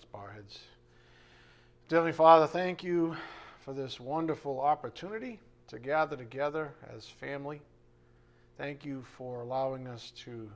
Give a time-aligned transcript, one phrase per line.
[0.00, 0.58] Let's bow our heads.
[1.90, 3.14] Heavenly Father, thank you
[3.58, 5.38] for this wonderful opportunity
[5.68, 7.60] to gather together as family.
[8.56, 10.50] Thank you for allowing us to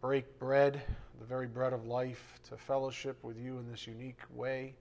[0.00, 0.80] break bread,
[1.18, 4.74] the very bread of life, to fellowship with you in this unique way.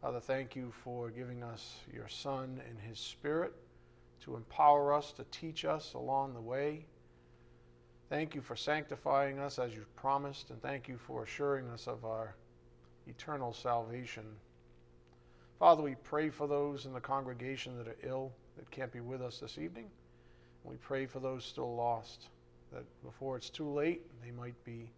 [0.00, 3.52] Father, thank you for giving us your Son and his Spirit
[4.20, 6.86] to empower us, to teach us along the way.
[8.10, 12.04] Thank you for sanctifying us as you've promised, and thank you for assuring us of
[12.04, 12.36] our
[13.06, 14.24] eternal salvation.
[15.58, 19.22] Father, we pray for those in the congregation that are ill, that can't be with
[19.22, 19.86] us this evening.
[20.64, 22.28] We pray for those still lost,
[22.72, 24.88] that before it's too late, they might be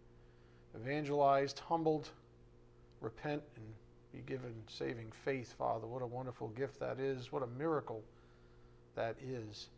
[0.75, 2.09] evangelized, humbled,
[3.01, 3.65] repent, and
[4.13, 5.85] be given saving faith, Father.
[5.85, 7.31] What a wonderful gift that is.
[7.31, 8.01] What a miracle
[8.95, 9.69] that is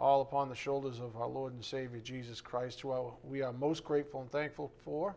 [0.00, 3.84] all upon the shoulders of our Lord and Savior Jesus Christ, who we are most
[3.84, 5.14] grateful and thankful for.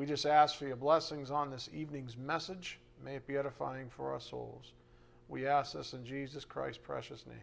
[0.00, 2.78] We just ask for your blessings on this evening's message.
[3.04, 4.72] May it be edifying for our souls.
[5.28, 7.36] We ask this in Jesus Christ's precious name.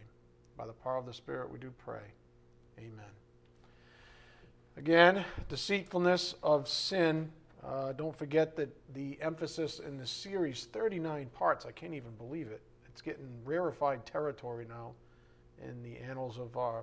[0.56, 2.02] By the power of the Spirit, we do pray.
[2.76, 3.12] Amen.
[4.76, 7.30] Again, deceitfulness of sin.
[7.64, 12.48] Uh, don't forget that the emphasis in the series, 39 parts, I can't even believe
[12.48, 12.60] it.
[12.88, 14.94] It's getting rarefied territory now
[15.64, 16.82] in the annals of our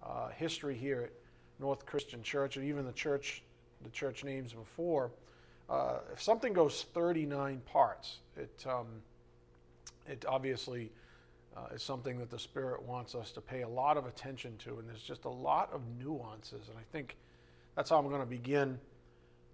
[0.00, 1.12] uh, history here at
[1.58, 3.42] North Christian Church, or even the church,
[3.82, 5.10] the church names before.
[5.68, 8.86] Uh, if something goes 39 parts, it um,
[10.08, 10.90] it obviously
[11.56, 14.78] uh, is something that the Spirit wants us to pay a lot of attention to,
[14.78, 17.16] and there's just a lot of nuances, and I think
[17.76, 18.78] that's how I'm going to begin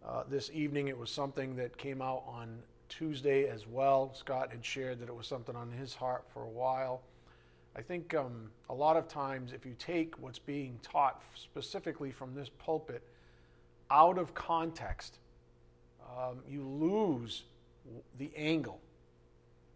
[0.07, 0.89] uh, this evening.
[0.89, 2.59] It was something that came out on
[2.89, 4.15] Tuesday as well.
[4.15, 7.03] Scott had shared that it was something on his heart for a while.
[7.77, 12.35] I think um, a lot of times, if you take what's being taught specifically from
[12.35, 13.03] this pulpit
[13.95, 15.19] out of context,
[16.03, 17.45] um, you lose
[18.19, 18.81] the angle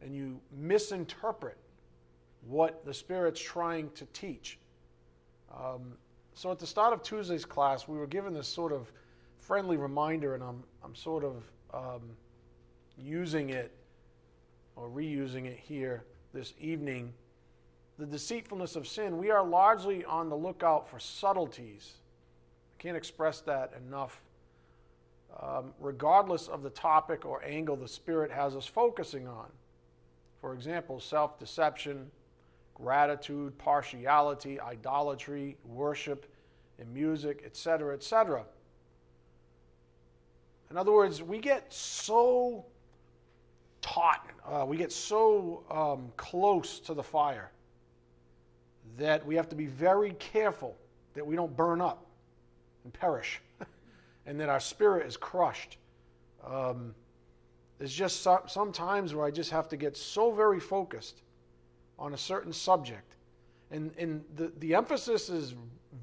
[0.03, 1.57] and you misinterpret
[2.47, 4.59] what the Spirit's trying to teach.
[5.55, 5.93] Um,
[6.35, 8.91] so at the start of Tuesday's class, we were given this sort of
[9.39, 12.03] friendly reminder, and I'm, I'm sort of um,
[12.97, 13.73] using it
[14.77, 17.13] or reusing it here this evening
[17.99, 21.95] the deceitfulness of sin, we are largely on the lookout for subtleties.
[22.79, 24.23] Can't express that enough.
[25.41, 29.47] Um, regardless of the topic or angle the Spirit has us focusing on.
[30.41, 32.11] For example, self deception,
[32.75, 36.27] gratitude, partiality, idolatry, worship,
[36.79, 38.45] in music, etc., etc.
[40.71, 42.65] In other words, we get so
[43.81, 47.51] taught, uh, we get so um, close to the fire
[48.97, 50.77] that we have to be very careful
[51.15, 52.08] that we don't burn up
[52.89, 53.43] and perish
[54.27, 55.77] and that our spirit is crushed.
[56.47, 56.95] Um,
[57.77, 61.21] there's just some, some times where I just have to get so very focused
[61.99, 63.15] on a certain subject.
[63.71, 65.55] And, and the, the emphasis is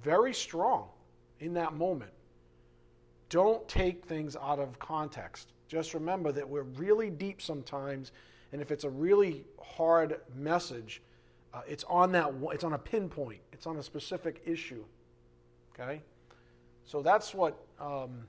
[0.03, 0.89] very strong
[1.39, 2.11] in that moment.
[3.29, 5.53] Don't take things out of context.
[5.67, 8.11] Just remember that we're really deep sometimes,
[8.53, 11.01] and if it's a really hard message,
[11.51, 12.31] uh, it's on that.
[12.51, 13.39] It's on a pinpoint.
[13.51, 14.83] It's on a specific issue.
[15.73, 16.01] Okay,
[16.85, 18.27] so that's what um,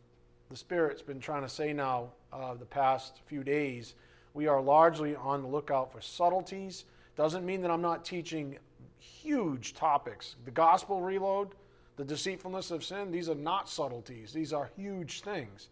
[0.50, 3.94] the Spirit's been trying to say now uh, the past few days.
[4.34, 6.84] We are largely on the lookout for subtleties.
[7.16, 8.58] Doesn't mean that I'm not teaching
[8.98, 10.36] huge topics.
[10.44, 11.54] The gospel reload,
[11.96, 14.32] the deceitfulness of sin, these are not subtleties.
[14.32, 15.68] These are huge things.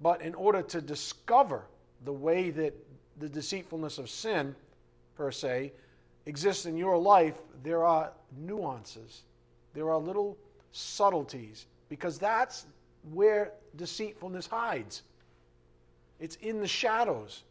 [0.00, 1.64] But in order to discover
[2.04, 2.74] the way that
[3.18, 4.54] the deceitfulness of sin,
[5.16, 5.72] per se,
[6.26, 9.22] exists in your life, there are nuances,
[9.74, 10.36] there are little
[10.72, 12.64] subtleties, because that's
[13.12, 15.02] where deceitfulness hides.
[16.20, 17.42] It's in the shadows.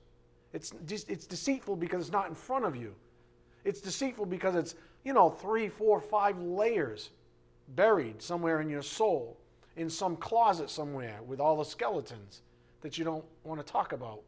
[0.51, 2.95] It's, it's deceitful because it's not in front of you.
[3.65, 7.11] It's deceitful because it's, you know, three, four, five layers
[7.75, 9.37] buried somewhere in your soul,
[9.77, 12.41] in some closet somewhere with all the skeletons
[12.81, 14.23] that you don't want to talk about.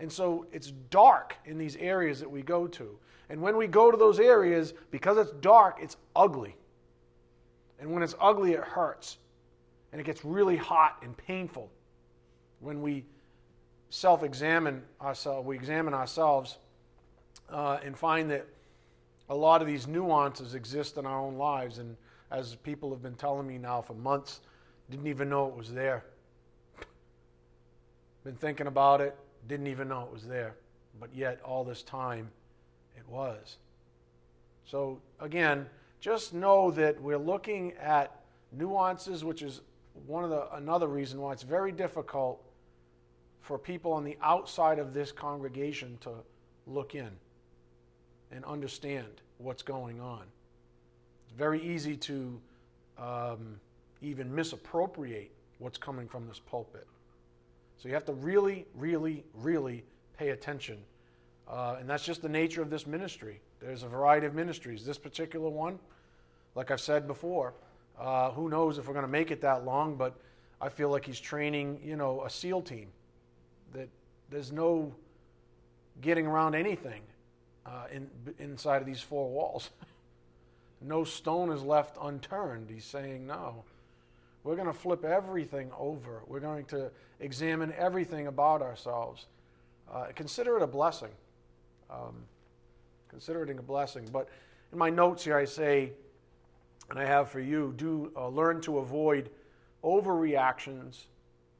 [0.00, 2.98] And so it's dark in these areas that we go to.
[3.30, 6.56] And when we go to those areas, because it's dark, it's ugly.
[7.78, 9.18] And when it's ugly, it hurts.
[9.92, 11.70] And it gets really hot and painful
[12.60, 13.04] when we
[13.90, 16.58] self examine ourselves, we examine ourselves
[17.50, 18.46] uh, and find that
[19.28, 21.78] a lot of these nuances exist in our own lives.
[21.78, 21.96] And
[22.30, 24.40] as people have been telling me now for months,
[24.90, 26.04] didn't even know it was there.
[28.24, 29.14] Been thinking about it,
[29.46, 30.54] didn't even know it was there.
[30.98, 32.30] But yet, all this time,
[32.96, 33.58] it was.
[34.64, 35.66] So, again,
[36.00, 39.60] just know that we're looking at nuances, which is
[40.06, 42.42] one of the another reason why it's very difficult
[43.40, 46.10] for people on the outside of this congregation to
[46.66, 47.10] look in
[48.30, 50.22] and understand what's going on.
[51.24, 52.40] It's very easy to
[52.98, 53.60] um,
[54.02, 56.86] even misappropriate what's coming from this pulpit.
[57.78, 59.84] So you have to really, really, really
[60.18, 60.78] pay attention.
[61.48, 63.40] Uh, and that's just the nature of this ministry.
[63.60, 64.84] There's a variety of ministries.
[64.84, 65.78] This particular one,
[66.54, 67.54] like I've said before,
[67.98, 70.16] uh, who knows if we're going to make it that long, but
[70.60, 72.88] I feel like he's training, you know, a SEAL team.
[73.72, 73.88] That
[74.30, 74.94] there's no
[76.00, 77.02] getting around anything
[77.66, 78.08] uh, in,
[78.38, 79.70] inside of these four walls.
[80.80, 82.70] no stone is left unturned.
[82.70, 83.64] He's saying, no.
[84.44, 86.22] We're going to flip everything over.
[86.26, 86.90] We're going to
[87.20, 89.26] examine everything about ourselves.
[89.92, 91.10] Uh, consider it a blessing.
[91.90, 92.14] Um,
[93.08, 94.08] consider it a blessing.
[94.12, 94.28] But
[94.72, 95.92] in my notes here, I say,
[96.90, 99.30] and I have for you, do uh, learn to avoid
[99.84, 101.04] overreactions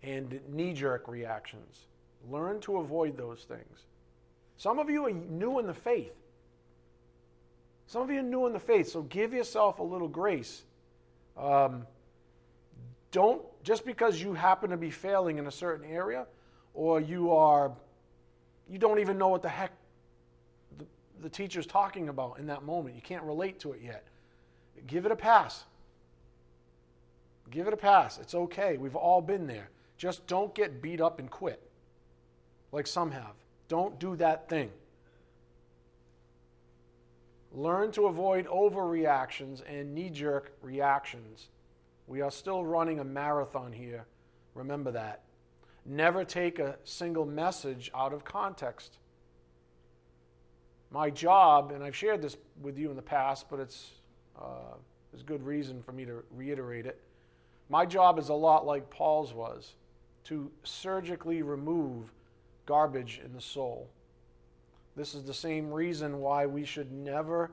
[0.03, 1.87] and knee jerk reactions.
[2.31, 3.87] Learn to avoid those things.
[4.57, 6.15] Some of you are new in the faith.
[7.87, 10.63] Some of you are new in the faith, so give yourself a little grace.
[11.37, 11.87] Um,
[13.13, 16.27] don't, just because you happen to be failing in a certain area,
[16.75, 17.73] or you are,
[18.69, 19.73] you don't even know what the heck
[20.77, 20.85] the,
[21.23, 22.95] the teacher's talking about in that moment.
[22.95, 24.07] You can't relate to it yet.
[24.87, 25.65] Give it a pass.
[27.51, 28.19] Give it a pass.
[28.19, 28.77] It's okay.
[28.77, 29.71] We've all been there.
[29.97, 31.63] Just don't get beat up and quit
[32.73, 33.35] like some have.
[33.69, 34.71] Don't do that thing.
[37.53, 41.49] Learn to avoid overreactions and knee jerk reactions.
[42.07, 44.07] We are still running a marathon here.
[44.55, 45.23] Remember that.
[45.85, 48.99] Never take a single message out of context.
[50.91, 53.91] My job, and I've shared this with you in the past, but it's
[54.41, 54.75] uh,
[55.13, 57.01] there's good reason for me to reiterate it.
[57.69, 59.75] My job is a lot like Paul's was
[60.25, 62.13] to surgically remove
[62.67, 63.89] garbage in the soul.
[64.97, 67.53] This is the same reason why we should never,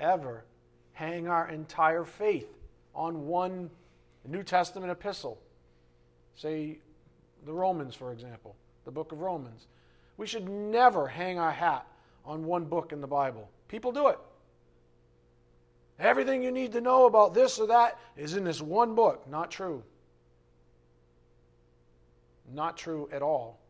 [0.00, 0.44] ever
[0.92, 2.48] hang our entire faith
[2.94, 3.70] on one
[4.26, 5.38] New Testament epistle.
[6.34, 6.78] Say
[7.44, 8.54] the Romans, for example,
[8.84, 9.66] the book of Romans.
[10.16, 11.86] We should never hang our hat
[12.24, 13.50] on one book in the Bible.
[13.68, 14.18] People do it.
[15.98, 19.28] Everything you need to know about this or that is in this one book.
[19.28, 19.82] Not true.
[22.52, 23.60] Not true at all.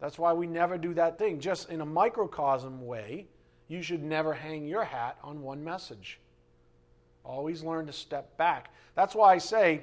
[0.00, 1.40] That's why we never do that thing.
[1.40, 3.26] Just in a microcosm way,
[3.68, 6.20] you should never hang your hat on one message.
[7.24, 8.72] Always learn to step back.
[8.94, 9.82] That's why I say,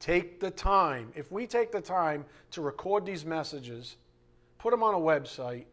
[0.00, 1.12] take the time.
[1.14, 3.96] If we take the time to record these messages,
[4.58, 5.64] put them on a website,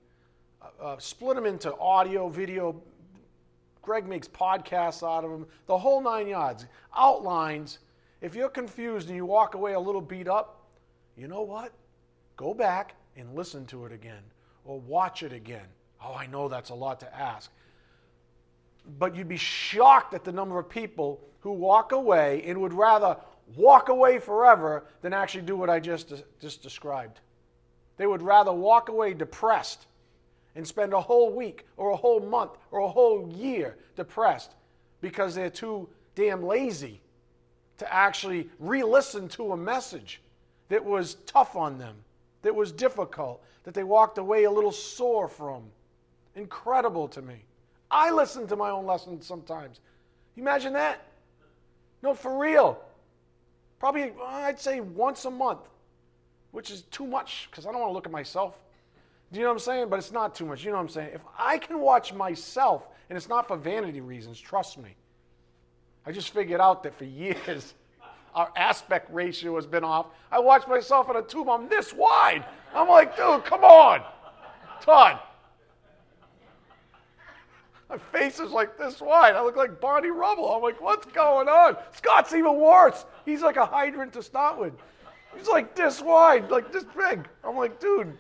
[0.61, 2.81] uh, uh split them into audio, video,
[3.85, 6.65] Greg makes podcasts out of them, the whole nine yards,
[6.95, 7.79] outlines.
[8.19, 10.65] If you're confused and you walk away a little beat up,
[11.15, 11.71] you know what?
[12.35, 14.23] Go back and listen to it again
[14.65, 15.67] or watch it again.
[16.03, 17.51] Oh, I know that's a lot to ask.
[18.97, 23.17] But you'd be shocked at the number of people who walk away and would rather
[23.55, 26.11] walk away forever than actually do what I just,
[26.41, 27.19] just described.
[27.97, 29.85] They would rather walk away depressed
[30.55, 34.51] and spend a whole week or a whole month or a whole year depressed
[35.01, 37.01] because they're too damn lazy
[37.77, 40.21] to actually re listen to a message
[40.69, 41.95] that was tough on them,
[42.41, 45.63] that was difficult, that they walked away a little sore from.
[46.35, 47.43] Incredible to me.
[47.91, 49.79] I listen to my own lessons sometimes.
[50.37, 51.05] Imagine that.
[52.01, 52.79] No, for real.
[53.79, 55.61] Probably, I'd say once a month,
[56.51, 58.55] which is too much because I don't want to look at myself.
[59.31, 59.89] Do you know what I'm saying?
[59.89, 60.63] But it's not too much.
[60.63, 61.09] You know what I'm saying?
[61.13, 64.95] If I can watch myself, and it's not for vanity reasons, trust me.
[66.05, 67.73] I just figured out that for years,
[68.35, 70.07] our aspect ratio has been off.
[70.31, 72.45] I watch myself in a tube, I'm this wide.
[72.73, 74.03] I'm like, dude, come on.
[74.81, 75.19] Todd.
[77.89, 79.35] My face is like this wide.
[79.35, 80.51] I look like Barney Rubble.
[80.51, 81.77] I'm like, what's going on?
[81.93, 83.05] Scott's even worse.
[83.25, 84.73] He's like a hydrant to start with.
[85.37, 87.27] He's like this wide, like this big.
[87.43, 88.17] I'm like, dude,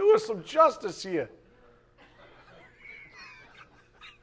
[0.00, 1.28] do us some justice here.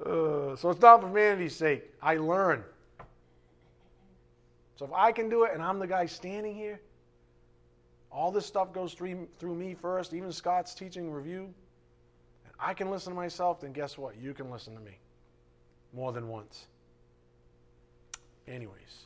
[0.00, 1.90] uh, so it's not for vanity's sake.
[2.00, 2.64] I learn.
[4.76, 6.80] So if I can do it and I'm the guy standing here,
[8.10, 11.52] all this stuff goes through, through me first, even Scott's teaching review,
[12.46, 14.16] and I can listen to myself, then guess what?
[14.16, 14.96] You can listen to me
[15.92, 16.64] more than once.
[18.48, 19.04] Anyways,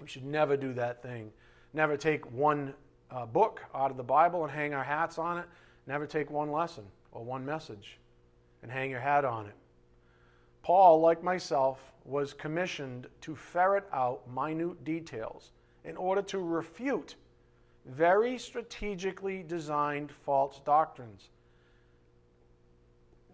[0.00, 1.30] we should never do that thing.
[1.74, 2.72] Never take one
[3.10, 5.46] uh, book out of the Bible and hang our hats on it.
[5.86, 7.98] Never take one lesson or one message
[8.62, 9.54] and hang your hat on it.
[10.62, 15.52] Paul, like myself, was commissioned to ferret out minute details
[15.84, 17.16] in order to refute
[17.86, 21.30] very strategically designed false doctrines.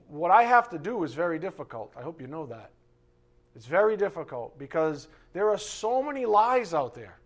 [0.08, 1.92] What I have to do is very difficult.
[1.96, 2.70] I hope you know that.
[3.56, 7.18] It's very difficult because there are so many lies out there.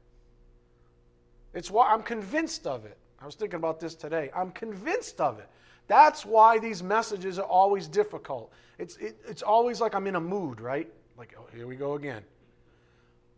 [1.55, 2.97] It's why I'm convinced of it.
[3.21, 4.31] I was thinking about this today.
[4.35, 5.49] I'm convinced of it.
[5.89, 8.53] That's why these messages are always difficult.
[8.79, 10.89] It's, it, it's always like I'm in a mood, right?
[11.19, 12.23] Like, oh, here we go again.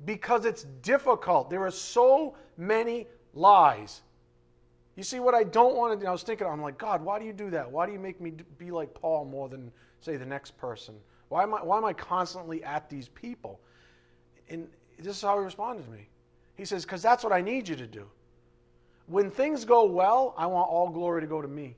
[0.04, 1.49] Because it's difficult.
[1.49, 4.02] There are so many lies.
[4.97, 7.19] You see, what I don't want to do, I was thinking, I'm like, God, why
[7.19, 7.71] do you do that?
[7.71, 10.95] Why do you make me be like Paul more than, say, the next person?
[11.31, 13.59] Why am I, why am I constantly at these people?
[14.50, 16.09] And this is how he responded to me.
[16.57, 18.07] He says, Because that's what I need you to do.
[19.07, 21.77] When things go well, I want all glory to go to me.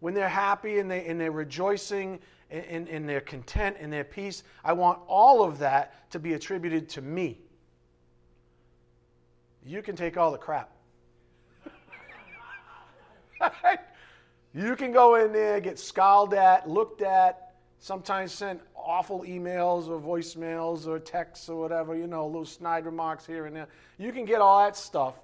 [0.00, 2.18] When they're happy and, they, and they're rejoicing
[2.50, 6.32] and, and, and they're content and they're peace, I want all of that to be
[6.32, 7.38] attributed to me.
[9.64, 10.70] You can take all the crap.
[14.54, 17.49] you can go in there, get scowled at, looked at,
[17.80, 23.26] sometimes sent awful emails or voicemails or texts or whatever, you know, little snide remarks
[23.26, 23.68] here and there.
[23.98, 25.14] You can get all that stuff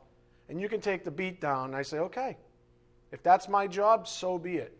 [0.49, 1.67] and you can take the beat down.
[1.67, 2.37] And I say, okay,
[3.13, 4.77] if that's my job, so be it.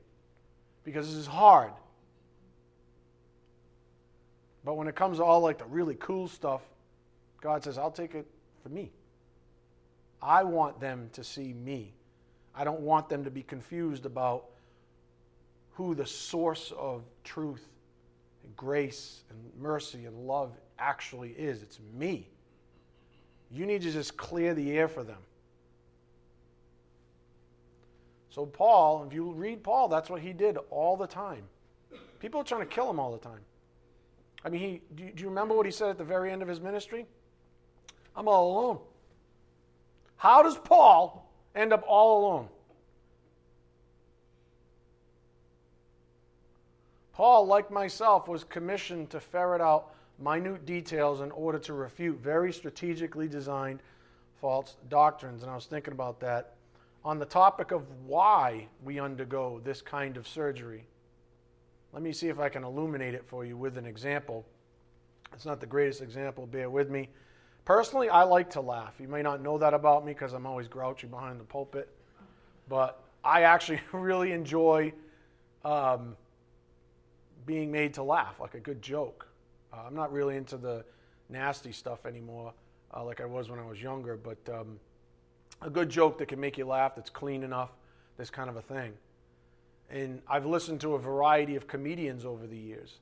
[0.85, 1.73] Because this is hard.
[4.65, 6.63] But when it comes to all like the really cool stuff,
[7.41, 8.27] God says, I'll take it
[8.63, 8.91] for me.
[10.23, 11.93] I want them to see me.
[12.55, 14.47] I don't want them to be confused about
[15.77, 17.69] who the source of truth
[18.43, 21.63] and grace and mercy and love actually is.
[21.63, 22.29] It's me.
[23.51, 25.19] You need to just clear the air for them.
[28.31, 31.43] So, Paul, if you read Paul, that's what he did all the time.
[32.21, 33.41] People are trying to kill him all the time.
[34.45, 36.49] I mean, he, do, do you remember what he said at the very end of
[36.49, 37.05] his ministry?
[38.15, 38.79] I'm all alone.
[40.17, 42.49] How does Paul end up all alone?
[47.17, 52.53] Paul, like myself, was commissioned to ferret out minute details in order to refute very
[52.53, 53.81] strategically designed
[54.39, 55.41] false doctrines.
[55.41, 56.57] And I was thinking about that
[57.03, 60.85] on the topic of why we undergo this kind of surgery.
[61.95, 64.45] Let me see if I can illuminate it for you with an example.
[65.33, 67.09] It's not the greatest example, bear with me.
[67.65, 68.97] Personally, I like to laugh.
[69.01, 71.89] You may not know that about me because I'm always grouchy behind the pulpit,
[72.69, 74.93] but I actually really enjoy
[75.65, 76.15] um,
[77.47, 79.27] being made to laugh, like a good joke.
[79.73, 80.85] Uh, I'm not really into the
[81.29, 82.53] nasty stuff anymore,
[82.95, 84.79] uh, like I was when I was younger, but um,
[85.63, 87.71] a good joke that can make you laugh, that's clean enough,
[88.17, 88.93] this kind of a thing.
[89.91, 92.99] And I've listened to a variety of comedians over the years.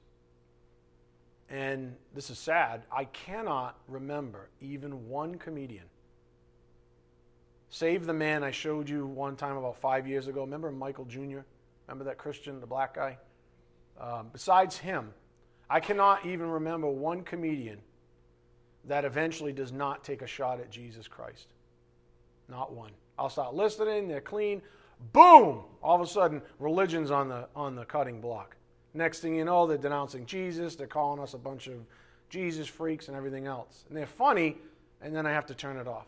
[1.49, 2.83] And this is sad.
[2.91, 5.85] I cannot remember even one comedian.
[7.71, 10.43] Save the man I showed you one time about five years ago.
[10.43, 11.41] Remember Michael Jr.?
[11.87, 13.19] Remember that Christian, the black guy?
[14.01, 15.11] Um, besides him,
[15.71, 17.79] I cannot even remember one comedian
[18.87, 21.49] that eventually does not take a shot at Jesus Christ.
[22.49, 22.91] Not one.
[23.19, 24.61] I'll start listening, they're clean.
[25.13, 25.63] Boom!
[25.83, 28.57] All of a sudden, religion's on the, on the cutting block.
[28.93, 31.75] Next thing you know, they're denouncing Jesus, they're calling us a bunch of
[32.29, 33.85] Jesus freaks and everything else.
[33.89, 34.57] And they're funny,
[35.01, 36.07] and then I have to turn it off.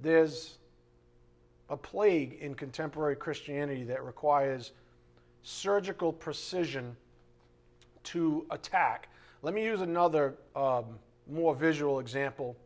[0.00, 0.57] There's
[1.70, 4.72] a plague in contemporary Christianity that requires
[5.42, 6.96] surgical precision
[8.04, 9.08] to attack.
[9.42, 10.98] Let me use another um,
[11.30, 12.56] more visual example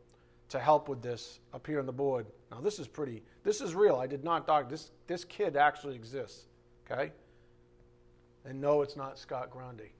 [0.49, 2.27] to help with this up here on the board.
[2.51, 3.97] Now, this is pretty, this is real.
[3.97, 4.69] I did not dog.
[4.69, 6.45] This, this kid actually exists,
[6.91, 7.13] okay?
[8.45, 9.93] And no, it's not Scott Grundy.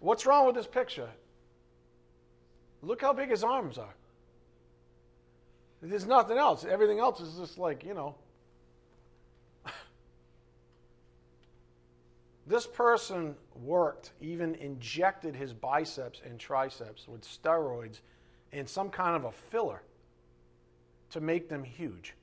[0.00, 1.08] What's wrong with this picture?
[2.82, 3.94] Look how big his arms are.
[5.80, 6.64] There's nothing else.
[6.64, 8.16] Everything else is just like, you know.
[12.46, 18.00] this person worked, even injected his biceps and triceps with steroids
[18.52, 19.82] and some kind of a filler
[21.10, 22.14] to make them huge.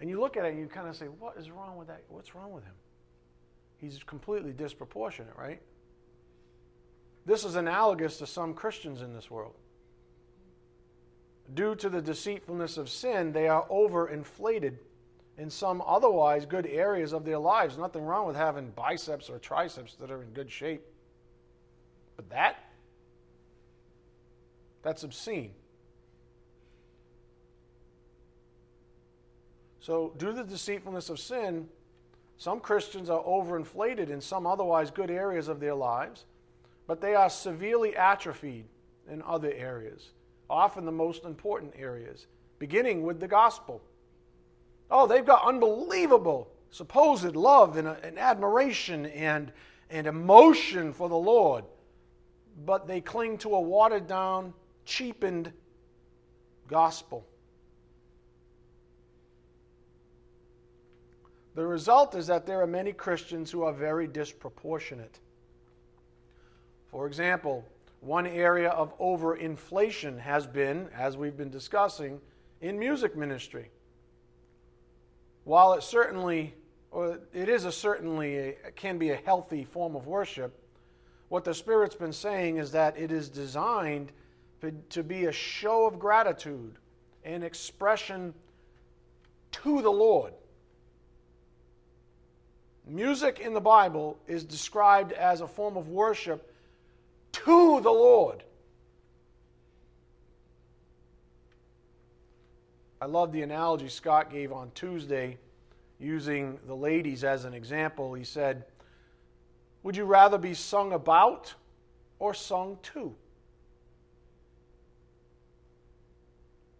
[0.00, 2.02] And you look at it and you kind of say, what is wrong with that?
[2.08, 2.74] What's wrong with him?
[3.78, 5.60] He's completely disproportionate, right?
[7.26, 9.54] This is analogous to some Christians in this world
[11.54, 14.76] due to the deceitfulness of sin, they are overinflated
[15.38, 17.76] in some otherwise good areas of their lives.
[17.76, 20.84] Nothing wrong with having biceps or triceps that are in good shape.
[22.16, 22.56] But that,
[24.82, 25.52] that's obscene.
[29.80, 31.68] So, due to the deceitfulness of sin,
[32.38, 36.24] some Christians are overinflated in some otherwise good areas of their lives,
[36.86, 38.64] but they are severely atrophied
[39.08, 40.10] in other areas,
[40.48, 42.26] often the most important areas,
[42.58, 43.82] beginning with the gospel.
[44.90, 49.52] Oh, they've got unbelievable supposed love and, uh, and admiration and,
[49.90, 51.64] and emotion for the Lord,
[52.64, 54.52] but they cling to a watered down,
[54.84, 55.52] cheapened
[56.68, 57.26] gospel.
[61.54, 65.18] The result is that there are many Christians who are very disproportionate.
[66.90, 67.64] For example,
[68.06, 72.20] one area of overinflation has been, as we've been discussing,
[72.60, 73.68] in music ministry.
[75.44, 76.54] While it certainly,
[76.92, 80.56] or it is a certainly, can be a healthy form of worship,
[81.28, 84.12] what the Spirit's been saying is that it is designed
[84.90, 86.76] to be a show of gratitude
[87.24, 88.32] and expression
[89.50, 90.32] to the Lord.
[92.86, 96.52] Music in the Bible is described as a form of worship
[97.44, 98.42] to the Lord.
[103.00, 105.36] I love the analogy Scott gave on Tuesday
[105.98, 108.14] using the ladies as an example.
[108.14, 108.64] He said,
[109.82, 111.54] Would you rather be sung about
[112.18, 113.14] or sung to?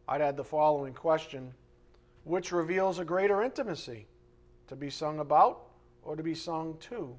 [0.08, 1.52] I'd add the following question
[2.25, 4.06] Which reveals a greater intimacy?
[4.68, 5.66] To be sung about
[6.02, 7.14] or to be sung to?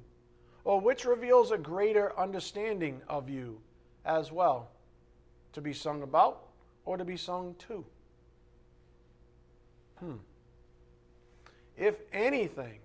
[0.68, 3.58] Or which reveals a greater understanding of you
[4.04, 4.68] as well?
[5.54, 6.42] To be sung about
[6.84, 7.86] or to be sung to?
[9.98, 10.16] Hmm.
[11.74, 12.80] If anything,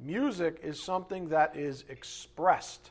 [0.00, 2.90] music is something that is expressed.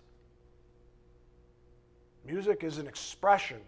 [2.23, 3.61] Music is an expression.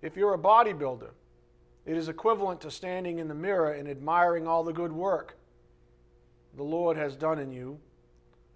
[0.00, 1.10] If you're a bodybuilder,
[1.86, 5.36] it is equivalent to standing in the mirror and admiring all the good work
[6.56, 7.80] the Lord has done in you,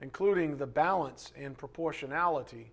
[0.03, 2.73] including the balance and proportionality.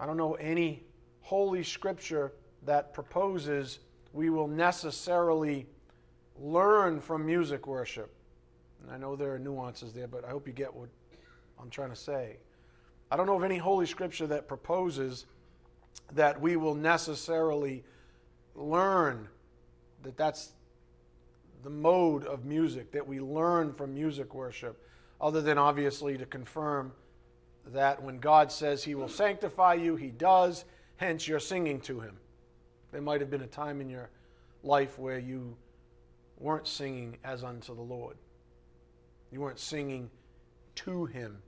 [0.00, 0.82] I don't know any
[1.20, 2.32] holy scripture
[2.64, 3.80] that proposes
[4.14, 5.66] we will necessarily
[6.40, 8.12] learn from music worship.
[8.82, 10.88] And I know there are nuances there, but I hope you get what
[11.60, 12.38] I'm trying to say.
[13.10, 15.26] I don't know of any holy scripture that proposes
[16.12, 17.84] that we will necessarily
[18.54, 19.28] learn
[20.02, 20.52] that that's
[21.62, 24.82] the mode of music that we learn from music worship,
[25.20, 26.92] other than obviously to confirm
[27.66, 30.64] that when God says He will sanctify you, He does,
[30.96, 32.16] hence you're singing to Him.
[32.92, 34.10] There might have been a time in your
[34.62, 35.56] life where you
[36.38, 38.16] weren't singing as unto the Lord.
[39.30, 40.10] You weren't singing
[40.76, 41.38] to Him.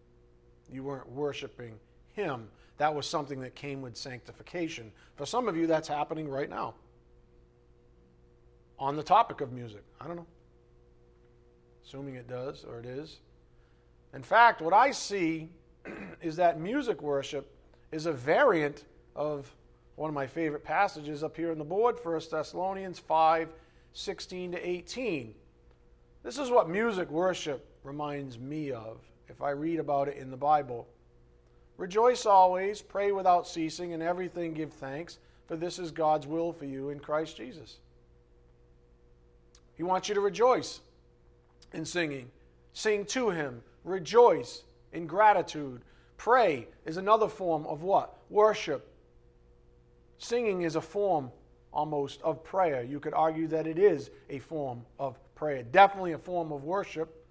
[0.71, 1.79] You weren't worshiping
[2.13, 2.49] Him.
[2.77, 4.93] That was something that came with sanctification.
[5.17, 6.75] For some of you, that's happening right now
[8.83, 9.85] on the topic of music.
[10.01, 10.27] I don't know.
[11.87, 13.21] Assuming it does, or it is.
[14.13, 15.49] In fact, what I see
[16.21, 17.49] is that music worship
[17.93, 19.49] is a variant of
[19.95, 23.51] one of my favorite passages up here on the board, 1 Thessalonians 5
[23.95, 25.35] 16 to 18.
[26.25, 30.37] This is what music worship reminds me of if I read about it in the
[30.37, 30.89] Bible.
[31.77, 36.65] Rejoice always, pray without ceasing, and everything give thanks, for this is God's will for
[36.65, 37.79] you in Christ Jesus.
[39.77, 40.81] He wants you to rejoice
[41.73, 42.31] in singing.
[42.73, 43.63] Sing to Him.
[43.85, 45.83] Rejoice in gratitude.
[46.17, 48.17] Pray is another form of what?
[48.31, 48.89] Worship.
[50.19, 51.31] Singing is a form
[51.73, 52.83] almost of prayer.
[52.83, 57.27] You could argue that it is a form of prayer, definitely a form of worship.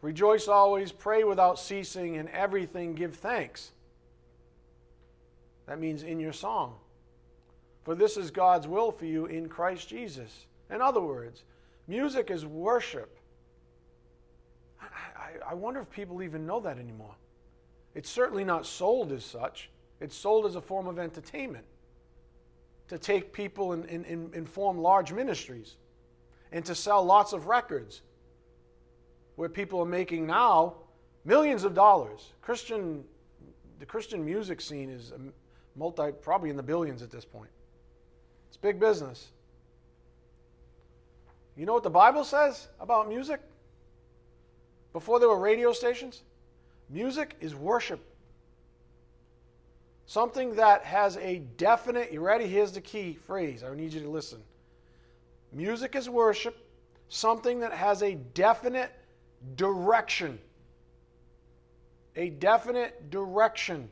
[0.00, 3.72] Rejoice always, pray without ceasing, and everything give thanks.
[5.66, 6.76] That means in your song.
[7.84, 10.46] For this is God's will for you in Christ Jesus.
[10.70, 11.44] In other words,
[11.88, 13.16] music is worship.
[14.80, 17.14] I, I, wonder if people even know that anymore.
[17.94, 21.64] It's certainly not sold as such, it's sold as a form of entertainment
[22.88, 25.76] to take people and, and, form large ministries
[26.50, 28.02] and to sell lots of records
[29.36, 30.74] where people are making now
[31.24, 32.32] millions of dollars.
[32.42, 33.04] Christian,
[33.78, 35.32] the Christian music scene is um,
[35.76, 37.50] multi, probably in the billions at this point.
[38.48, 39.28] It's big business.
[41.60, 43.38] You know what the Bible says about music?
[44.94, 46.22] Before there were radio stations,
[46.88, 48.00] music is worship.
[50.06, 52.46] Something that has a definite, you ready?
[52.46, 53.62] Here's the key phrase.
[53.62, 54.38] I need you to listen.
[55.52, 56.56] Music is worship,
[57.10, 58.92] something that has a definite
[59.56, 60.38] direction.
[62.16, 63.90] A definite direction,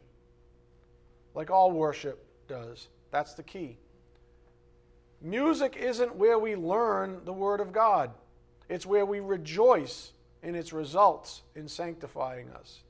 [1.34, 2.88] like all worship does.
[3.10, 3.76] That's the key.
[5.20, 8.10] Music isn't where we learn the Word of God,
[8.68, 12.80] it's where we rejoice in its results in sanctifying us.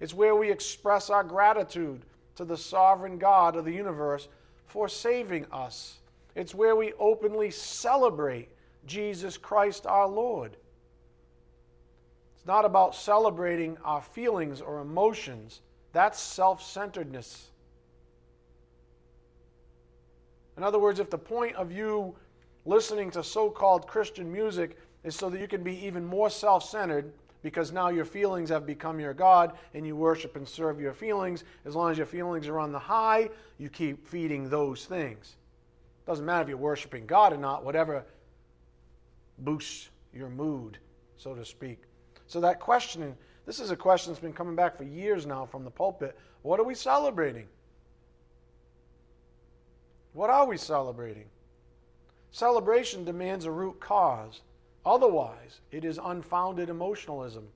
[0.00, 2.02] It's where we express our gratitude
[2.34, 4.28] to the sovereign God of the universe
[4.66, 5.98] for saving us.
[6.34, 8.48] It's where we openly celebrate
[8.84, 10.56] Jesus Christ our Lord.
[12.36, 15.60] It's not about celebrating our feelings or emotions,
[15.92, 17.48] that's self centeredness.
[20.56, 22.14] In other words, if the point of you
[22.64, 26.64] listening to so called Christian music is so that you can be even more self
[26.68, 30.92] centered, because now your feelings have become your God and you worship and serve your
[30.92, 31.44] feelings.
[31.64, 35.36] As long as your feelings are on the high, you keep feeding those things.
[36.08, 38.04] Doesn't matter if you're worshiping God or not, whatever
[39.38, 40.78] boosts your mood,
[41.16, 41.82] so to speak.
[42.26, 43.14] So, that question,
[43.44, 46.18] this is a question that's been coming back for years now from the pulpit.
[46.42, 47.46] What are we celebrating?
[50.16, 51.26] What are we celebrating?
[52.30, 54.40] Celebration demands a root cause.
[54.86, 57.46] Otherwise, it is unfounded emotionalism.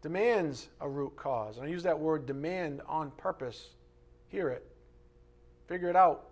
[0.00, 1.58] Demands a root cause.
[1.58, 3.74] And I use that word demand on purpose.
[4.28, 4.64] Hear it.
[5.68, 6.30] Figure it out.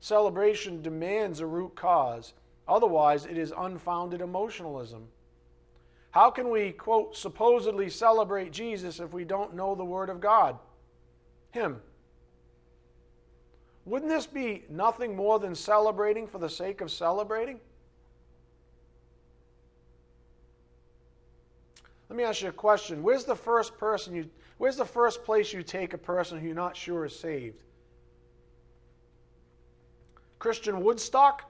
[0.00, 2.32] Celebration demands a root cause.
[2.66, 5.08] Otherwise, it is unfounded emotionalism.
[6.12, 10.58] How can we, quote, supposedly celebrate Jesus if we don't know the Word of God?
[11.50, 11.82] Him.
[13.86, 17.60] Wouldn't this be nothing more than celebrating for the sake of celebrating?
[22.10, 23.02] Let me ask you a question.
[23.02, 26.54] Where's the first person you where's the first place you take a person who you're
[26.54, 27.62] not sure is saved?
[30.40, 31.48] Christian Woodstock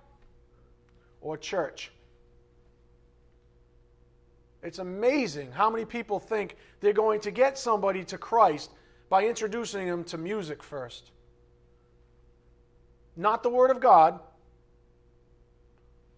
[1.23, 1.91] or church?
[4.63, 8.73] It's amazing how many people think they're going to get somebody to Christ
[9.09, 11.13] by introducing them to music first.
[13.17, 14.21] Not the Word of God.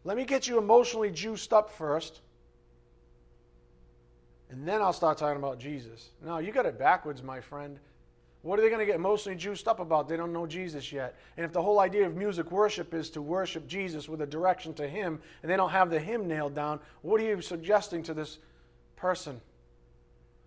[0.04, 2.20] Let me get you emotionally juiced up first
[4.50, 6.10] and then I'll start talking about Jesus.
[6.24, 7.78] No, you got it backwards, my friend.
[8.42, 10.08] What are they going to get emotionally juiced up about?
[10.08, 11.16] They don't know Jesus yet.
[11.36, 14.72] And if the whole idea of music worship is to worship Jesus with a direction
[14.74, 18.14] to Him, and they don't have the hymn nailed down, what are you suggesting to
[18.14, 18.38] this
[18.96, 19.40] person?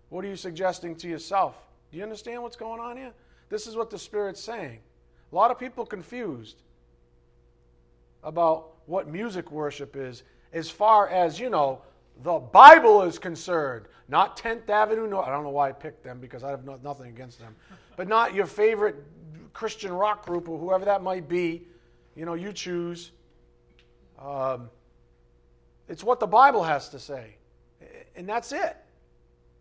[0.08, 1.54] What are you suggesting to yourself?
[1.92, 3.12] Do you understand what's going on here?
[3.50, 4.80] This is what the Spirit's saying.
[5.32, 6.62] A lot of people confused
[8.22, 11.80] about what music worship is, as far as, you know,
[12.22, 15.08] the Bible is concerned, not 10th Avenue.
[15.08, 17.56] No, I don't know why I picked them because I have no, nothing against them,
[17.96, 18.96] but not your favorite
[19.54, 21.62] Christian rock group or whoever that might be.
[22.14, 23.12] You know, you choose.
[24.18, 24.68] Um,
[25.88, 27.36] it's what the Bible has to say,
[28.14, 28.76] and that's it.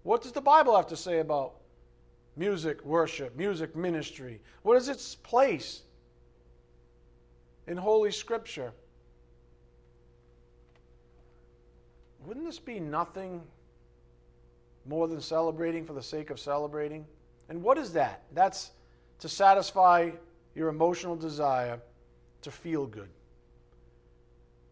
[0.03, 1.60] What does the Bible have to say about
[2.35, 4.41] music, worship, music ministry?
[4.63, 5.81] What is its place
[7.67, 8.73] in Holy Scripture?
[12.25, 13.41] wouldn't this be nothing
[14.85, 17.05] more than celebrating for the sake of celebrating?
[17.49, 18.23] And what is that?
[18.33, 18.71] That's
[19.19, 20.11] to satisfy
[20.55, 21.79] your emotional desire
[22.41, 23.09] to feel good.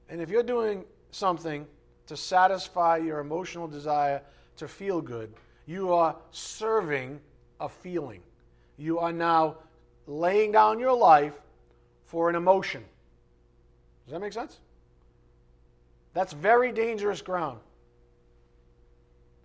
[0.09, 1.67] And if you're doing something
[2.07, 4.21] to satisfy your emotional desire
[4.57, 5.33] to feel good,
[5.65, 7.19] you are serving
[7.59, 8.21] a feeling.
[8.77, 9.57] You are now
[10.07, 11.39] laying down your life
[12.05, 12.83] for an emotion.
[14.05, 14.59] Does that make sense?
[16.13, 17.59] That's very dangerous ground.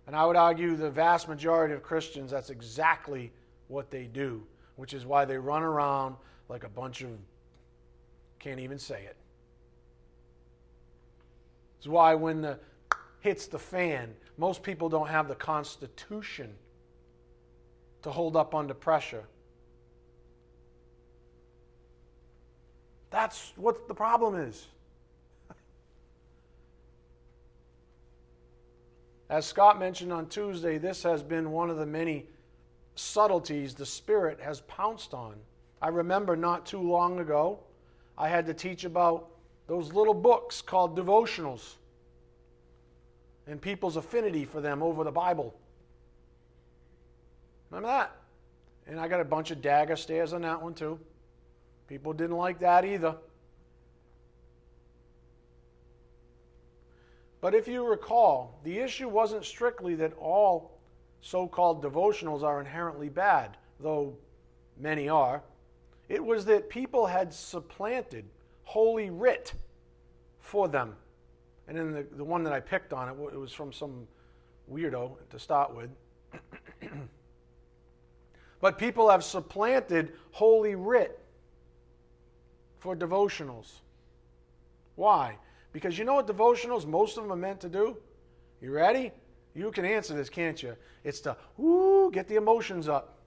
[0.07, 3.31] And I would argue the vast majority of Christians, that's exactly
[3.67, 4.43] what they do,
[4.75, 6.15] which is why they run around
[6.49, 7.09] like a bunch of,
[8.39, 9.15] can't even say it.
[11.77, 12.59] It's why when the
[13.19, 16.53] hits the fan, most people don't have the constitution
[18.05, 19.23] to hold up under pressure.
[23.09, 24.67] That's what the problem is.
[29.27, 32.27] As Scott mentioned on Tuesday, this has been one of the many
[32.93, 35.33] subtleties the Spirit has pounced on.
[35.81, 37.57] I remember not too long ago,
[38.19, 39.29] I had to teach about
[39.65, 41.73] those little books called devotionals
[43.47, 45.55] and people's affinity for them over the Bible.
[47.69, 48.15] Remember that?
[48.87, 50.99] And I got a bunch of dagger stares on that one too.
[51.87, 53.15] People didn't like that either.
[57.41, 60.79] But if you recall, the issue wasn't strictly that all
[61.21, 64.15] so called devotionals are inherently bad, though
[64.79, 65.43] many are.
[66.09, 68.25] It was that people had supplanted
[68.63, 69.53] Holy Writ
[70.39, 70.95] for them.
[71.67, 74.07] And then the, the one that I picked on, it, it was from some
[74.71, 75.89] weirdo to start with.
[78.61, 81.19] but people have supplanted Holy Writ
[82.79, 83.79] for devotionals.
[84.95, 85.37] Why?
[85.71, 87.97] Because you know what devotionals, most of them are meant to do?
[88.61, 89.11] You ready?
[89.53, 90.75] You can answer this, can't you?
[91.03, 93.19] It's the whoo, get the emotions up.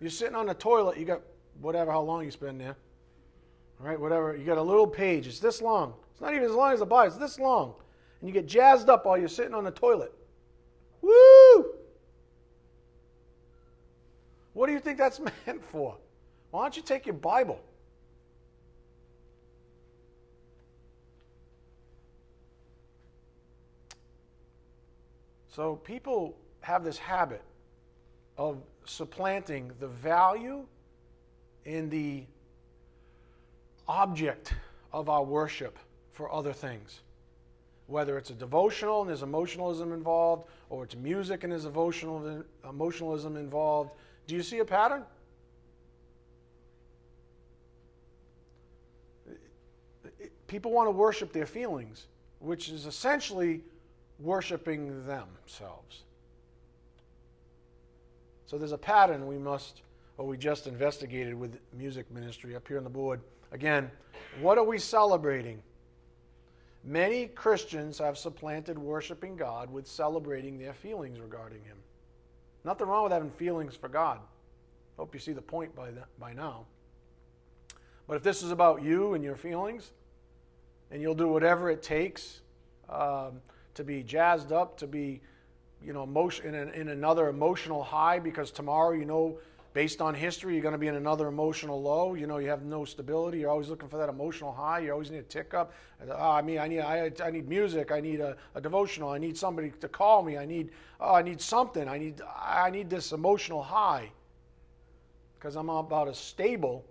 [0.00, 1.20] You're sitting on the toilet, you got
[1.60, 2.76] whatever, how long you spend there.
[3.80, 4.36] All right, whatever.
[4.36, 5.94] You got a little page, it's this long.
[6.12, 7.74] It's not even as long as the Bible, it's this long.
[8.20, 10.12] And you get jazzed up while you're sitting on the toilet.
[11.00, 11.74] Woo!
[14.52, 15.96] What do you think that's meant for?
[16.50, 17.60] Why don't you take your Bible?
[25.48, 27.42] So people have this habit
[28.38, 30.64] of supplanting the value
[31.64, 32.24] in the
[33.88, 34.54] object
[34.92, 35.78] of our worship
[36.12, 37.00] for other things.
[37.86, 43.90] Whether it's a devotional and there's emotionalism involved, or it's music and there's emotionalism involved.
[44.30, 45.02] Do you see a pattern?
[50.46, 52.06] People want to worship their feelings,
[52.38, 53.62] which is essentially
[54.20, 56.04] worshiping themselves.
[58.46, 59.82] So there's a pattern we must,
[60.16, 63.20] or we just investigated with music ministry up here on the board.
[63.50, 63.90] Again,
[64.40, 65.60] what are we celebrating?
[66.84, 71.78] Many Christians have supplanted worshiping God with celebrating their feelings regarding Him.
[72.64, 74.20] Nothing wrong with having feelings for God.
[74.96, 76.66] Hope you see the point by, by now.
[78.06, 79.92] But if this is about you and your feelings,
[80.90, 82.40] and you'll do whatever it takes
[82.88, 83.40] um,
[83.74, 85.20] to be jazzed up, to be,
[85.82, 89.38] you know, emotion, in, in another emotional high because tomorrow, you know,
[89.72, 92.14] based on history, you're going to be in another emotional low.
[92.14, 93.38] You know, you have no stability.
[93.38, 94.80] You're always looking for that emotional high.
[94.80, 95.72] You always need a tick up.
[96.10, 97.92] Oh, I mean, I need, I, I need music.
[97.92, 99.10] I need a, a, devotional.
[99.10, 100.36] I need somebody to call me.
[100.36, 101.88] I need, oh, I need something.
[101.88, 104.10] I need, I need this emotional high
[105.38, 106.84] because I'm about as stable